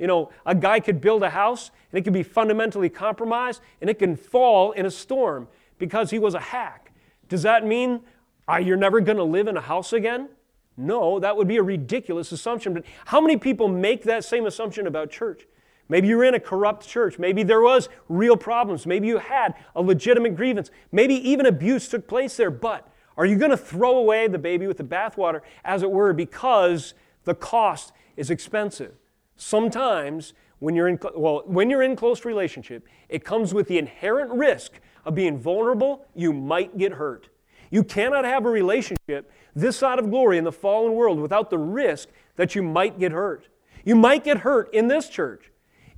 [0.00, 3.90] You know, a guy could build a house, and it could be fundamentally compromised, and
[3.90, 5.46] it can fall in a storm
[5.78, 6.92] because he was a hack.
[7.28, 8.00] Does that mean
[8.48, 10.30] uh, you're never going to live in a house again?
[10.78, 12.72] No, that would be a ridiculous assumption.
[12.72, 15.46] But how many people make that same assumption about church?
[15.90, 17.18] Maybe you're in a corrupt church.
[17.18, 18.86] Maybe there was real problems.
[18.86, 20.70] Maybe you had a legitimate grievance.
[20.92, 22.50] Maybe even abuse took place there.
[22.50, 22.88] But
[23.18, 26.94] are you going to throw away the baby with the bathwater, as it were, because
[27.24, 28.94] the cost is expensive?
[29.40, 34.30] Sometimes when you're in well, when you're in close relationship, it comes with the inherent
[34.30, 36.04] risk of being vulnerable.
[36.14, 37.30] You might get hurt.
[37.70, 41.58] You cannot have a relationship this side of glory in the fallen world without the
[41.58, 43.48] risk that you might get hurt.
[43.82, 45.50] You might get hurt in this church.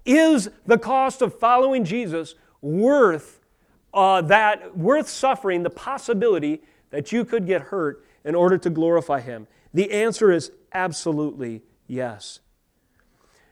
[0.04, 3.40] Is the cost of following Jesus worth
[3.92, 9.20] uh, that, worth suffering the possibility that you could get hurt in order to glorify
[9.20, 9.48] Him?
[9.74, 12.38] The answer is absolutely yes.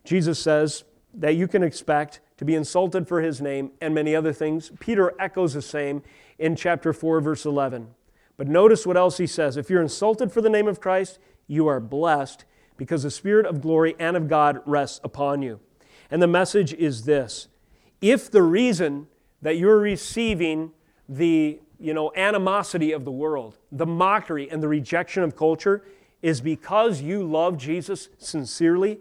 [0.04, 0.84] Jesus says
[1.14, 4.70] that you can expect to be insulted for His name and many other things.
[4.80, 6.02] Peter echoes the same
[6.38, 7.88] in chapter 4, verse 11.
[8.36, 9.58] But notice what else he says.
[9.58, 12.46] If you're insulted for the name of Christ, you are blessed
[12.78, 15.60] because the Spirit of glory and of God rests upon you.
[16.10, 17.48] And the message is this
[18.00, 19.08] if the reason
[19.42, 20.72] that you're receiving
[21.08, 25.84] the you know, animosity of the world, the mockery and the rejection of culture
[26.22, 29.00] is because you love Jesus sincerely,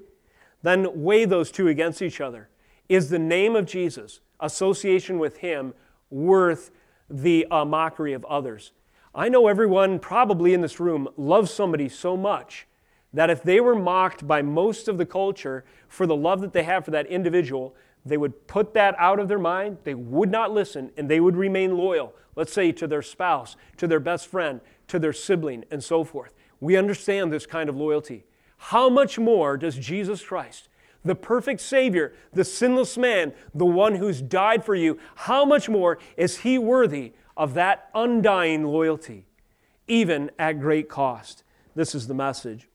[0.61, 2.49] then weigh those two against each other.
[2.87, 5.73] Is the name of Jesus, association with Him,
[6.09, 6.71] worth
[7.09, 8.71] the uh, mockery of others?
[9.13, 12.67] I know everyone probably in this room loves somebody so much
[13.13, 16.63] that if they were mocked by most of the culture for the love that they
[16.63, 20.51] have for that individual, they would put that out of their mind, they would not
[20.51, 24.61] listen, and they would remain loyal, let's say to their spouse, to their best friend,
[24.87, 26.33] to their sibling, and so forth.
[26.59, 28.25] We understand this kind of loyalty.
[28.59, 30.67] How much more does Jesus Christ,
[31.03, 35.97] the perfect Savior, the sinless man, the one who's died for you, how much more
[36.17, 39.25] is He worthy of that undying loyalty,
[39.87, 41.43] even at great cost?
[41.73, 42.67] This is the message.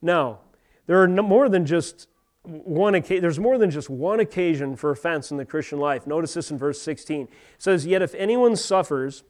[0.00, 0.40] Now,
[0.86, 2.08] there are no more than just
[2.44, 6.06] one there's more than just one occasion for offense in the Christian life.
[6.06, 7.22] Notice this in verse 16.
[7.22, 9.22] It says, Yet if anyone suffers,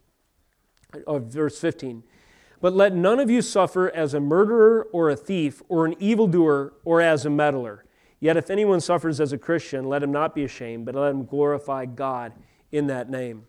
[1.07, 2.05] oh, verse 15,
[2.62, 6.72] but let none of you suffer as a murderer or a thief or an evildoer
[6.84, 7.84] or as a meddler.
[8.20, 11.24] Yet if anyone suffers as a Christian, let him not be ashamed, but let him
[11.24, 12.32] glorify God
[12.70, 13.46] in that name.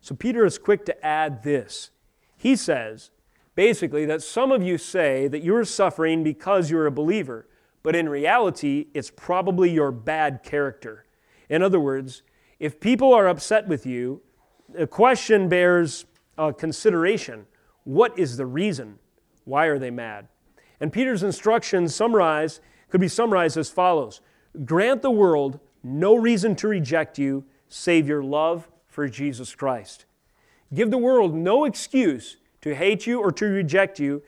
[0.00, 1.90] So Peter is quick to add this.
[2.38, 3.10] He says,
[3.54, 7.46] Basically, that some of you say that you're suffering because you're a believer,
[7.82, 11.04] but in reality, it's probably your bad character.
[11.48, 12.22] In other words,
[12.58, 14.22] if people are upset with you,
[14.68, 16.06] the question bears
[16.36, 17.46] uh, consideration.
[17.84, 18.98] What is the reason?
[19.44, 20.28] Why are they mad?
[20.80, 22.60] And Peter's instructions summarize,
[22.90, 24.20] could be summarized as follows
[24.64, 30.06] Grant the world no reason to reject you save your love for Jesus Christ.
[30.72, 34.22] Give the world no excuse to hate you or to reject you,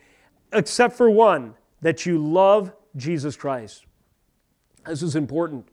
[0.53, 3.85] except for one, that you love Jesus Christ.
[4.85, 5.67] This is important.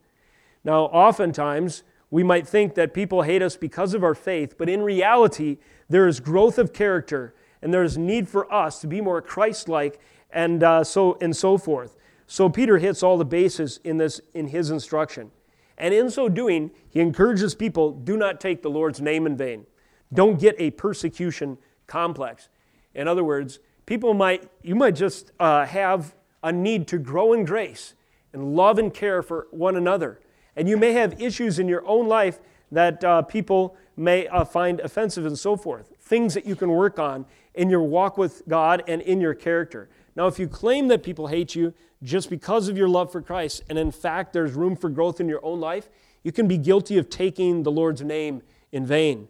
[0.63, 4.83] Now, oftentimes, we might think that people hate us because of our faith, but in
[4.83, 5.59] reality,
[5.89, 9.71] there is growth of character and there is need for us to be more Christ
[9.71, 9.99] like
[10.31, 11.97] and, uh, so, and so forth.
[12.27, 15.31] So, Peter hits all the bases in, this, in his instruction.
[15.79, 19.67] And in so doing, he encourages people do not take the Lord's name in vain.
[20.13, 22.49] Don't get a persecution complex.
[22.95, 27.45] In other words, people might, you might just uh, have a need to grow in
[27.45, 27.95] grace
[28.35, 30.21] and love and care for one another.
[30.55, 32.41] And you may have issues in your own life
[32.71, 35.93] that uh, people may uh, find offensive and so forth.
[36.01, 39.89] Things that you can work on in your walk with God and in your character.
[40.17, 43.63] Now, if you claim that people hate you just because of your love for Christ,
[43.69, 45.89] and in fact there's room for growth in your own life,
[46.23, 48.43] you can be guilty of taking the Lord's name
[48.73, 49.29] in vain,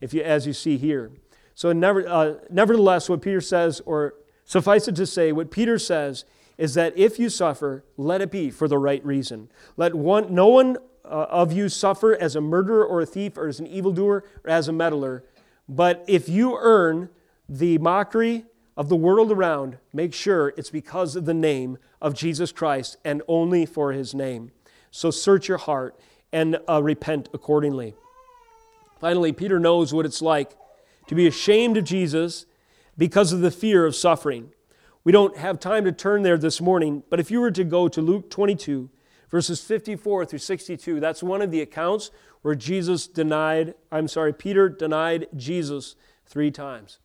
[0.00, 1.10] if you, as you see here.
[1.54, 4.14] So, never, uh, nevertheless, what Peter says, or
[4.44, 6.24] suffice it to say, what Peter says
[6.56, 9.50] is that if you suffer, let it be for the right reason.
[9.76, 13.48] Let one, no one uh, of you suffer as a murderer or a thief or
[13.48, 15.24] as an evildoer or as a meddler.
[15.68, 17.08] But if you earn
[17.52, 18.44] the mockery
[18.76, 23.22] of the world around, make sure it's because of the name of Jesus Christ and
[23.26, 24.52] only for his name.
[24.92, 25.98] So search your heart
[26.32, 27.94] and uh, repent accordingly.
[29.00, 30.52] Finally, Peter knows what it's like
[31.08, 32.46] to be ashamed of Jesus
[32.96, 34.52] because of the fear of suffering.
[35.02, 37.88] We don't have time to turn there this morning, but if you were to go
[37.88, 38.90] to Luke 22,
[39.28, 44.68] verses 54 through 62, that's one of the accounts where Jesus denied, I'm sorry, Peter
[44.68, 45.96] denied Jesus
[46.26, 47.00] three times.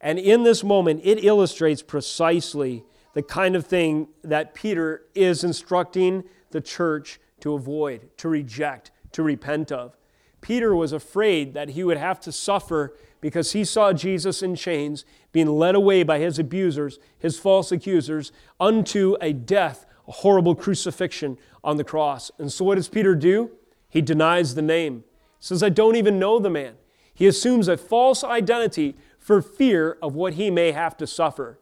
[0.00, 6.24] And in this moment, it illustrates precisely the kind of thing that Peter is instructing
[6.50, 9.96] the church to avoid, to reject, to repent of.
[10.40, 15.04] Peter was afraid that he would have to suffer because he saw Jesus in chains,
[15.32, 21.36] being led away by his abusers, his false accusers, unto a death, a horrible crucifixion
[21.62, 22.30] on the cross.
[22.38, 23.50] And so, what does Peter do?
[23.90, 25.04] He denies the name.
[25.38, 26.74] He says, I don't even know the man.
[27.12, 31.60] He assumes a false identity for fear of what he may have to suffer.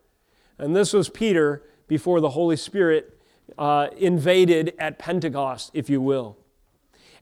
[0.56, 3.20] And this was Peter before the Holy Spirit
[3.59, 6.38] uh, invaded at Pentecost, if you will.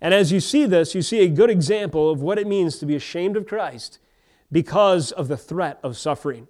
[0.01, 2.87] And as you see this, you see a good example of what it means to
[2.87, 3.99] be ashamed of Christ
[4.53, 6.49] because of the threat of suffering.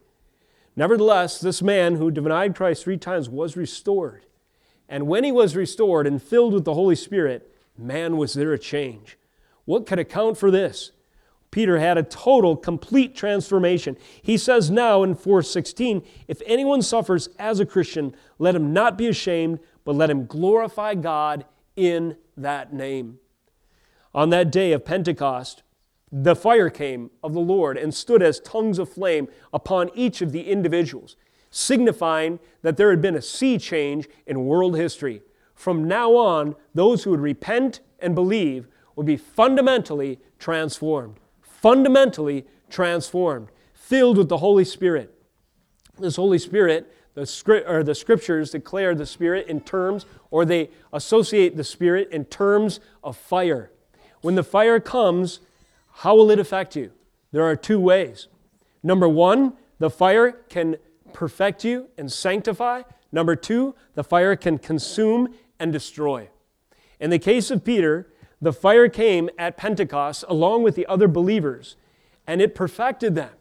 [0.74, 4.26] Nevertheless, this man who denied Christ three times was restored.
[4.88, 8.58] And when he was restored and filled with the Holy Spirit, man, was there a
[8.58, 9.16] change.
[9.64, 10.92] What could account for this?
[11.56, 13.96] Peter had a total, complete transformation.
[14.20, 19.08] He says now in 416, if anyone suffers as a Christian, let him not be
[19.08, 23.20] ashamed, but let him glorify God in that name.
[24.14, 25.62] On that day of Pentecost,
[26.12, 30.32] the fire came of the Lord and stood as tongues of flame upon each of
[30.32, 31.16] the individuals,
[31.50, 35.22] signifying that there had been a sea change in world history.
[35.54, 41.18] From now on, those who would repent and believe would be fundamentally transformed.
[41.66, 45.12] Fundamentally transformed, filled with the Holy Spirit.
[45.98, 50.70] This Holy Spirit, the, script, or the scriptures declare the Spirit in terms, or they
[50.92, 53.72] associate the Spirit in terms of fire.
[54.20, 55.40] When the fire comes,
[55.90, 56.92] how will it affect you?
[57.32, 58.28] There are two ways.
[58.84, 60.76] Number one, the fire can
[61.12, 62.82] perfect you and sanctify.
[63.10, 66.28] Number two, the fire can consume and destroy.
[67.00, 68.08] In the case of Peter,
[68.46, 71.74] the fire came at Pentecost along with the other believers,
[72.28, 73.32] and it perfected them.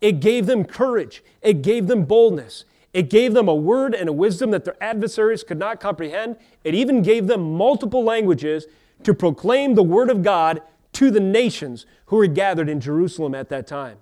[0.00, 4.12] It gave them courage, it gave them boldness, it gave them a word and a
[4.12, 6.36] wisdom that their adversaries could not comprehend.
[6.64, 8.66] It even gave them multiple languages
[9.04, 10.62] to proclaim the word of God
[10.94, 13.98] to the nations who were gathered in Jerusalem at that time.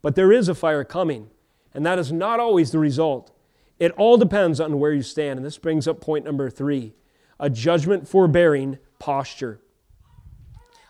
[0.00, 1.30] But there is a fire coming,
[1.74, 3.32] and that is not always the result.
[3.80, 5.40] It all depends on where you stand.
[5.40, 6.92] And this brings up point number three
[7.40, 9.58] a judgment forbearing posture.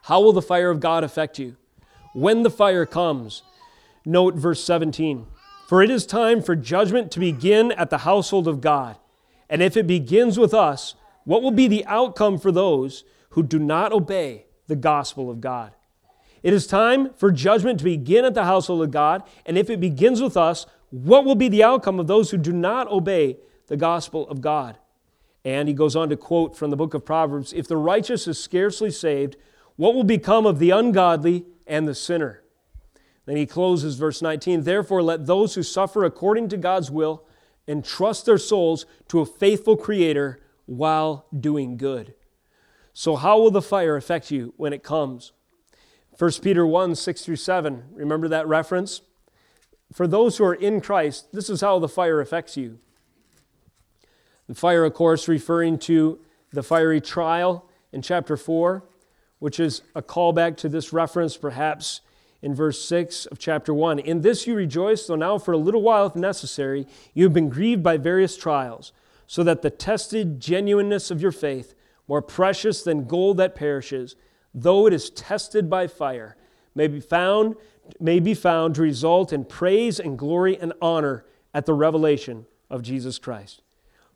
[0.03, 1.57] How will the fire of God affect you?
[2.13, 3.43] When the fire comes,
[4.05, 5.27] note verse 17
[5.69, 8.97] For it is time for judgment to begin at the household of God.
[9.49, 10.95] And if it begins with us,
[11.25, 15.73] what will be the outcome for those who do not obey the gospel of God.
[16.43, 19.81] It is time for judgment to begin at the household of God, and if it
[19.81, 23.39] begins with us, what will be the outcome of those who do not obey
[23.69, 24.79] the gospel of God?
[25.45, 28.39] And he goes on to quote from the book of Proverbs If the righteous is
[28.39, 29.37] scarcely saved,
[29.83, 32.45] what will become of the ungodly and the sinner?
[33.27, 37.25] Then he closes verse 19 Therefore, let those who suffer according to God's will
[37.67, 42.15] entrust their souls to a faithful Creator while doing good.
[42.93, 45.33] So, how will the fire affect you when it comes?
[46.17, 47.83] 1 Peter 1 6 through 7.
[47.91, 49.01] Remember that reference?
[49.93, 52.79] For those who are in Christ, this is how the fire affects you.
[54.47, 56.21] The fire, of course, referring to
[56.53, 58.85] the fiery trial in chapter 4,
[59.43, 62.01] which is a callback to this reference, perhaps
[62.43, 63.99] in verse 6 of chapter 1.
[63.99, 67.49] In this you rejoice, though now for a little while, if necessary, you have been
[67.49, 68.93] grieved by various trials,
[69.27, 71.75] so that the tested genuineness of your faith,
[72.07, 74.15] more precious than gold that perishes,
[74.55, 76.37] though it is tested by fire,
[76.77, 77.57] may be found
[77.99, 82.81] may be found to result in praise and glory and honor at the revelation of
[82.81, 83.61] Jesus Christ.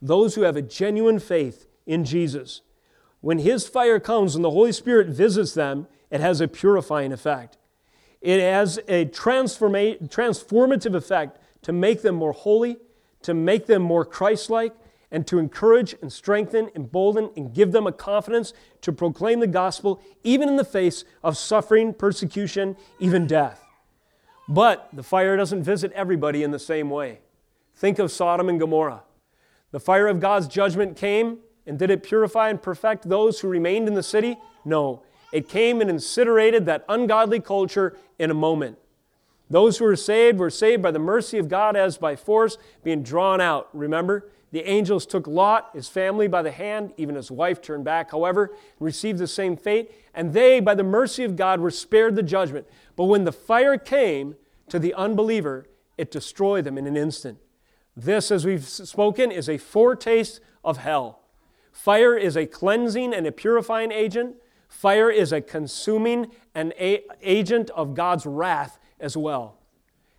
[0.01, 2.61] Those who have a genuine faith in Jesus,
[3.20, 7.58] when his fire comes and the Holy Spirit visits them, it has a purifying effect.
[8.20, 12.76] It has a transformative effect to make them more holy,
[13.22, 14.74] to make them more Christ like
[15.10, 20.00] and to encourage and strengthen, embolden, and give them a confidence to proclaim the gospel
[20.24, 23.64] even in the face of suffering, persecution, even death.
[24.48, 27.20] But the fire doesn't visit everybody in the same way.
[27.74, 29.02] Think of Sodom and Gomorrah.
[29.70, 33.88] The fire of God's judgment came, and did it purify and perfect those who remained
[33.88, 34.36] in the city?
[34.64, 35.02] No.
[35.32, 38.78] It came and incinerated that ungodly culture in a moment.
[39.50, 43.02] Those who were saved were saved by the mercy of God as by force, being
[43.02, 43.68] drawn out.
[43.72, 44.30] Remember?
[44.52, 48.54] The angels took Lot, his family, by the hand, even his wife turned back, however,
[48.78, 49.90] received the same fate.
[50.14, 52.66] And they, by the mercy of God, were spared the judgment.
[52.94, 54.36] But when the fire came
[54.68, 55.66] to the unbeliever,
[55.98, 57.38] it destroyed them in an instant.
[57.96, 61.20] This, as we've spoken, is a foretaste of hell.
[61.77, 64.37] Fire is a cleansing and a purifying agent.
[64.66, 69.59] Fire is a consuming and a- agent of God's wrath as well.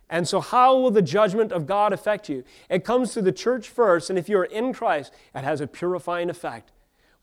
[0.08, 2.44] And so, how will the judgment of God affect you?
[2.70, 6.30] It comes to the church first, and if you're in Christ, it has a purifying
[6.30, 6.70] effect.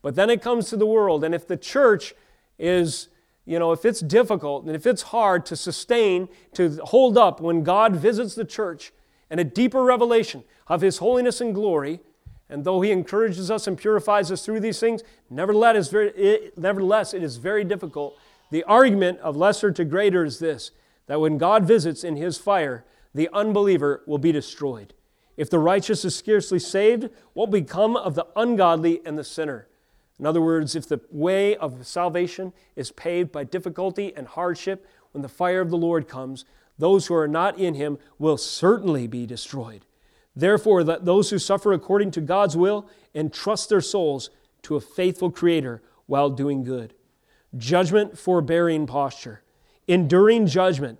[0.02, 2.14] But then it comes to the world, and if the church
[2.58, 3.08] is,
[3.46, 7.64] you know, if it's difficult and if it's hard to sustain, to hold up when
[7.64, 8.92] God visits the church
[9.30, 12.00] and a deeper revelation of His holiness and glory,
[12.48, 17.64] and though He encourages us and purifies us through these things, nevertheless, it is very
[17.64, 18.16] difficult.
[18.50, 20.70] The argument of lesser to greater is this
[21.06, 22.84] that when God visits in his fire,
[23.14, 24.92] the unbeliever will be destroyed.
[25.36, 29.68] If the righteous is scarcely saved, what will become of the ungodly and the sinner?
[30.18, 35.22] In other words, if the way of salvation is paved by difficulty and hardship, when
[35.22, 36.44] the fire of the Lord comes,
[36.78, 39.84] those who are not in him will certainly be destroyed.
[40.36, 44.30] Therefore, let those who suffer according to God's will entrust their souls
[44.62, 46.94] to a faithful Creator while doing good.
[47.56, 49.42] Judgment, forbearing posture
[49.88, 50.98] enduring judgment.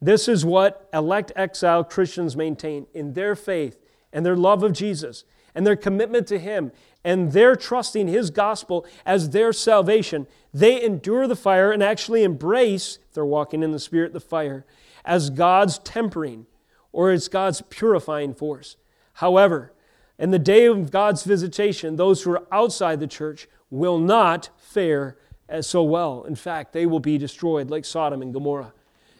[0.00, 3.78] This is what elect exile Christians maintain in their faith
[4.12, 5.24] and their love of Jesus
[5.54, 6.72] and their commitment to Him
[7.04, 10.26] and their trusting His gospel as their salvation.
[10.52, 14.64] They endure the fire and actually embrace, if they're walking in the Spirit, the fire
[15.04, 16.46] as God's tempering
[16.92, 18.76] or it's God's purifying force.
[19.14, 19.72] However,
[20.18, 25.16] in the day of God's visitation, those who are outside the church will not fare
[25.48, 26.24] as so well.
[26.24, 28.72] In fact, they will be destroyed like Sodom and Gomorrah.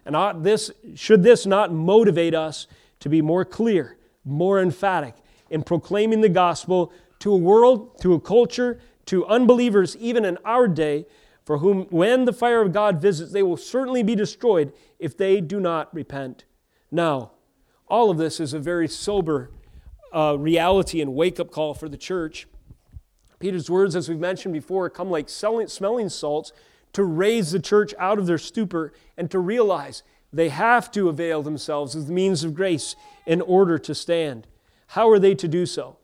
[0.04, 2.66] And ought this, should this not motivate us
[3.00, 5.14] to be more clear, more emphatic
[5.50, 10.66] in proclaiming the gospel to a world, to a culture, to unbelievers, even in our
[10.68, 11.06] day,
[11.44, 15.40] for whom, when the fire of God visits, they will certainly be destroyed if they
[15.40, 16.44] do not repent.
[16.90, 17.32] Now,
[17.92, 19.50] all of this is a very sober
[20.14, 22.48] uh, reality and wake up call for the church.
[23.38, 26.52] Peter's words, as we've mentioned before, come like smelling salts
[26.94, 31.42] to raise the church out of their stupor and to realize they have to avail
[31.42, 34.46] themselves of the means of grace in order to stand.
[34.86, 35.98] How are they to do so?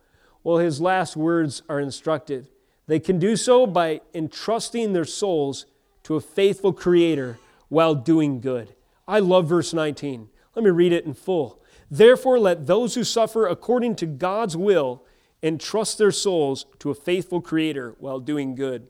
[0.45, 2.51] Well, his last words are instructive.
[2.87, 5.65] They can do so by entrusting their souls
[6.03, 7.39] to a faithful Creator
[7.71, 8.75] while doing good.
[9.07, 10.29] I love verse 19.
[10.55, 11.63] Let me read it in full.
[11.91, 15.05] Therefore, let those who suffer according to God's will
[15.43, 18.89] entrust their souls to a faithful Creator while doing good.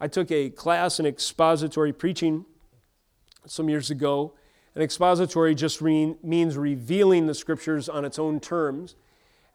[0.00, 2.44] I took a class in expository preaching
[3.46, 4.34] some years ago.
[4.74, 8.94] And expository just re- means revealing the Scriptures on its own terms.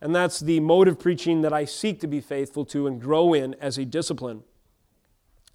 [0.01, 3.33] And that's the mode of preaching that I seek to be faithful to and grow
[3.33, 4.43] in as a discipline.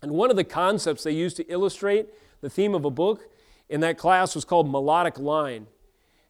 [0.01, 2.09] And one of the concepts they used to illustrate
[2.43, 3.29] the theme of a book
[3.69, 5.67] in that class was called melodic line.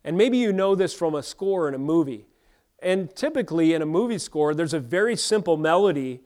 [0.07, 2.27] And maybe you know this from a score in a movie.
[2.79, 6.21] And typically in a movie score, there's a very simple melody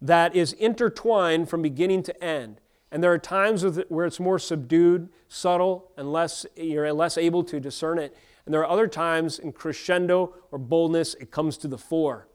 [0.00, 2.62] that is intertwined from beginning to end.
[2.90, 7.60] And there are times where it's more subdued, subtle, and less, you're less able to
[7.60, 8.16] discern it.
[8.46, 12.28] And there are other times in crescendo or boldness, it comes to the fore.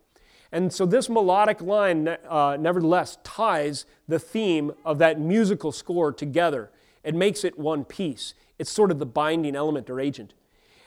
[0.52, 6.70] And so this melodic line, uh, nevertheless, ties the theme of that musical score together.
[7.04, 8.36] It makes it one piece.
[8.60, 10.36] It's sort of the binding element or agent.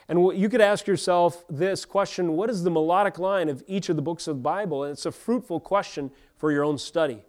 [0.08, 3.96] And you could ask yourself this question what is the melodic line of each of
[3.96, 4.84] the books of the Bible?
[4.84, 7.22] And it's a fruitful question for your own study.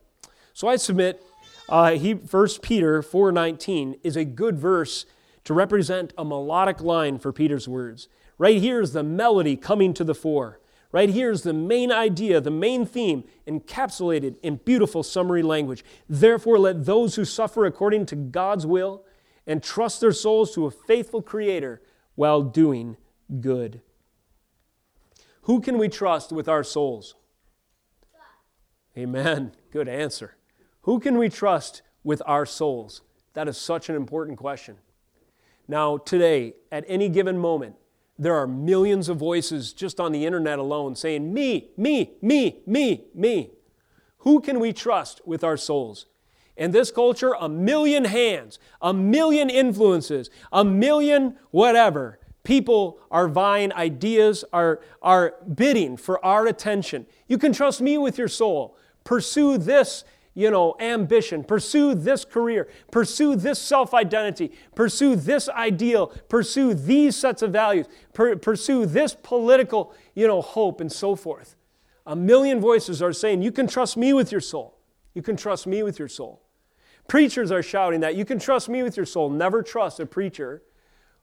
[0.54, 1.24] So I submit
[1.68, 5.06] uh, he, 1 Peter 4.19 is a good verse
[5.46, 8.08] to represent a melodic line for Peter's words.
[8.38, 10.60] Right here is the melody coming to the fore.
[10.92, 15.84] Right here is the main idea, the main theme, encapsulated in beautiful summary language.
[16.08, 19.04] Therefore, let those who suffer according to God's will
[19.48, 21.82] and trust their souls to a faithful Creator
[22.16, 22.98] while doing
[23.40, 23.82] good.
[25.44, 27.16] Who can we trust with our souls?
[28.98, 29.52] Amen.
[29.72, 30.36] Good answer.
[30.82, 33.02] Who can we trust with our souls?
[33.34, 34.78] That is such an important question.
[35.68, 37.76] Now, today, at any given moment,
[38.18, 43.06] there are millions of voices just on the internet alone saying, Me, me, me, me,
[43.14, 43.52] me.
[44.20, 46.06] Who can we trust with our souls?
[46.58, 52.20] In this culture, a million hands, a million influences, a million whatever.
[52.44, 57.08] People are vying, ideas are, are bidding for our attention.
[57.28, 58.78] You can trust me with your soul.
[59.04, 60.06] Pursue this
[60.38, 67.16] you know, ambition, pursue this career, pursue this self identity, pursue this ideal, pursue these
[67.16, 71.56] sets of values, per- pursue this political, you know, hope, and so forth.
[72.06, 74.78] A million voices are saying, You can trust me with your soul.
[75.14, 76.42] You can trust me with your soul.
[77.08, 78.16] Preachers are shouting that.
[78.16, 79.30] You can trust me with your soul.
[79.30, 80.64] Never trust a preacher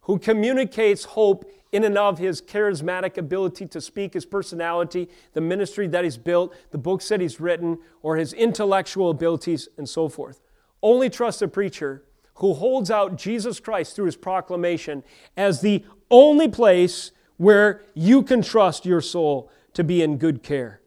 [0.02, 5.86] who communicates hope in and of his charismatic ability to speak, his personality, the ministry
[5.88, 10.40] that he's built, the books that he's written, or his intellectual abilities, and so forth.
[10.82, 12.04] Only trust a preacher
[12.34, 15.02] who holds out Jesus Christ through his proclamation
[15.36, 20.80] as the only place where you can trust your soul to be in good care.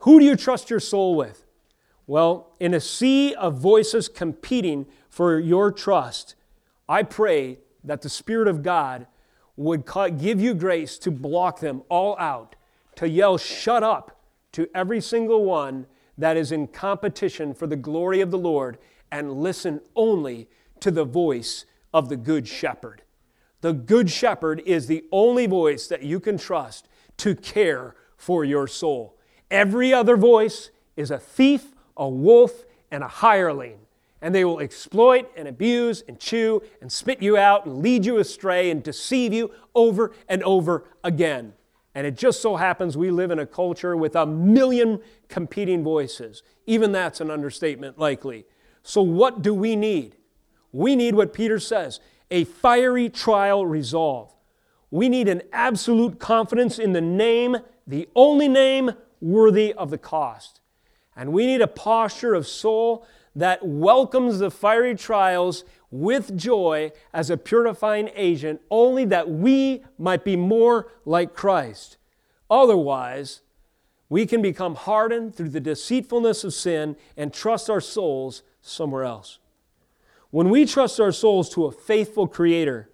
[0.00, 1.46] Who do you trust your soul with?
[2.06, 6.34] Well, in a sea of voices competing for your trust,
[6.88, 9.06] I pray that the Spirit of God
[9.56, 9.84] would
[10.18, 12.56] give you grace to block them all out,
[12.96, 14.20] to yell, shut up
[14.52, 15.86] to every single one
[16.18, 18.78] that is in competition for the glory of the Lord,
[19.10, 20.48] and listen only
[20.80, 23.02] to the voice of the Good Shepherd.
[23.60, 26.88] The Good Shepherd is the only voice that you can trust
[27.18, 29.18] to care for your soul.
[29.50, 33.78] Every other voice is a thief, a wolf, and a hireling
[34.22, 38.18] and they will exploit and abuse and chew and spit you out and lead you
[38.18, 41.52] astray and deceive you over and over again.
[41.94, 46.42] And it just so happens we live in a culture with a million competing voices.
[46.66, 48.46] Even that's an understatement, likely.
[48.82, 50.16] So, what do we need?
[50.72, 54.34] We need what Peter says a fiery trial resolve.
[54.90, 58.90] We need an absolute confidence in the name, the only name
[59.20, 60.60] worthy of the cost.
[61.16, 67.30] And we need a posture of soul that welcomes the fiery trials with joy as
[67.30, 71.96] a purifying agent, only that we might be more like Christ.
[72.50, 73.40] Otherwise,
[74.08, 79.38] we can become hardened through the deceitfulness of sin and trust our souls somewhere else.
[80.30, 82.90] When we trust our souls to a faithful Creator,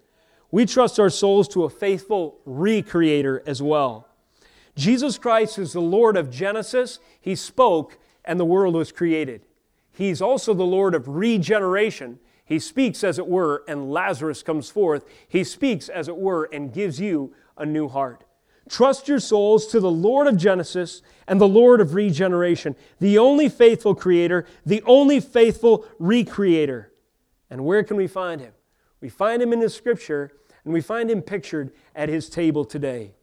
[0.51, 4.07] we trust our souls to a faithful recreator as well.
[4.75, 6.99] Jesus Christ is the Lord of Genesis.
[7.19, 9.45] He spoke, and the world was created.
[9.91, 12.19] He's also the Lord of regeneration.
[12.45, 15.05] He speaks, as it were, and Lazarus comes forth.
[15.27, 18.23] He speaks, as it were, and gives you a new heart.
[18.69, 23.49] Trust your souls to the Lord of Genesis and the Lord of regeneration, the only
[23.49, 26.87] faithful creator, the only faithful recreator.
[27.49, 28.53] And where can we find him?
[29.01, 30.31] We find him in the scripture,
[30.63, 33.15] and we find him pictured at his table today.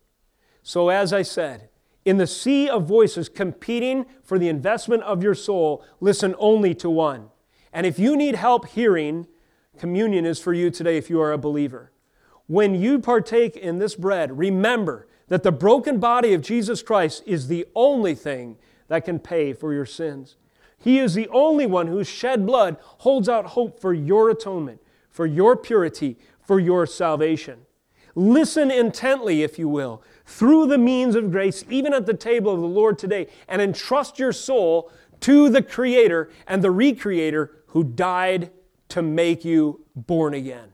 [0.63, 1.70] So, as I said,
[2.05, 6.89] in the sea of voices competing for the investment of your soul, listen only to
[6.89, 7.29] one.
[7.73, 9.27] And if you need help hearing,
[9.79, 11.93] communion is for you today if you are a believer.
[12.47, 17.47] When you partake in this bread, remember that the broken body of Jesus Christ is
[17.47, 18.57] the only thing
[18.89, 20.37] that can pay for your sins.
[20.77, 24.81] He is the only one whose shed blood holds out hope for your atonement,
[25.11, 27.61] for your purity, for your salvation.
[28.17, 32.61] Listen intently, if you will, through the means of grace, even at the table of
[32.61, 38.51] the Lord today, and entrust your soul to the Creator and the Recreator who died
[38.91, 40.69] to make you born again.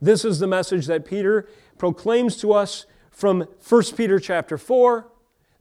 [0.00, 1.48] This is the message that Peter
[1.78, 5.08] proclaims to us from 1 Peter chapter 4.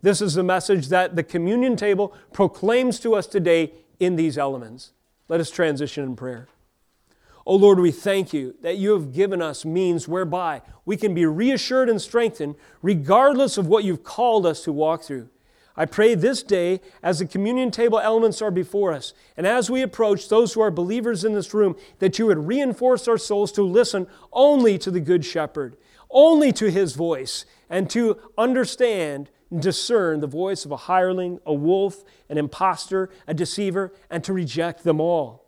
[0.02, 4.92] This is the message that the communion table proclaims to us today in these elements.
[5.30, 6.48] Let us transition in prayer.
[7.46, 11.26] Oh Lord, we thank you that you have given us means whereby we can be
[11.26, 15.30] reassured and strengthened regardless of what you've called us to walk through.
[15.76, 19.82] I pray this day, as the communion table elements are before us, and as we
[19.82, 23.64] approach those who are believers in this room, that you would reinforce our souls to
[23.64, 25.76] listen only to the Good Shepherd,
[26.12, 31.54] only to his voice, and to understand and discern the voice of a hireling, a
[31.54, 35.43] wolf, an impostor, a deceiver, and to reject them all.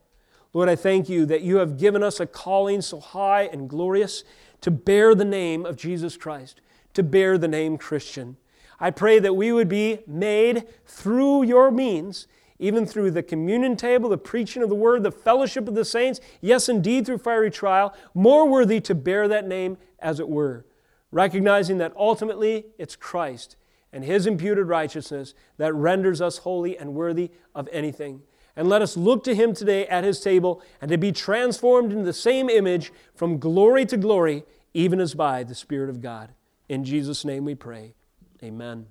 [0.55, 4.23] Lord, I thank you that you have given us a calling so high and glorious
[4.61, 6.61] to bear the name of Jesus Christ,
[6.93, 8.37] to bear the name Christian.
[8.79, 12.25] I pray that we would be made through your means,
[12.57, 16.21] even through the communion table, the preaching of the word, the fellowship of the saints,
[16.39, 20.65] yes, indeed, through fiery trial, more worthy to bear that name, as it were,
[21.11, 23.57] recognizing that ultimately it's Christ
[23.91, 28.21] and his imputed righteousness that renders us holy and worthy of anything.
[28.55, 32.05] And let us look to him today at his table and to be transformed into
[32.05, 34.43] the same image from glory to glory,
[34.73, 36.33] even as by the Spirit of God.
[36.69, 37.95] In Jesus' name we pray.
[38.41, 38.87] Amen.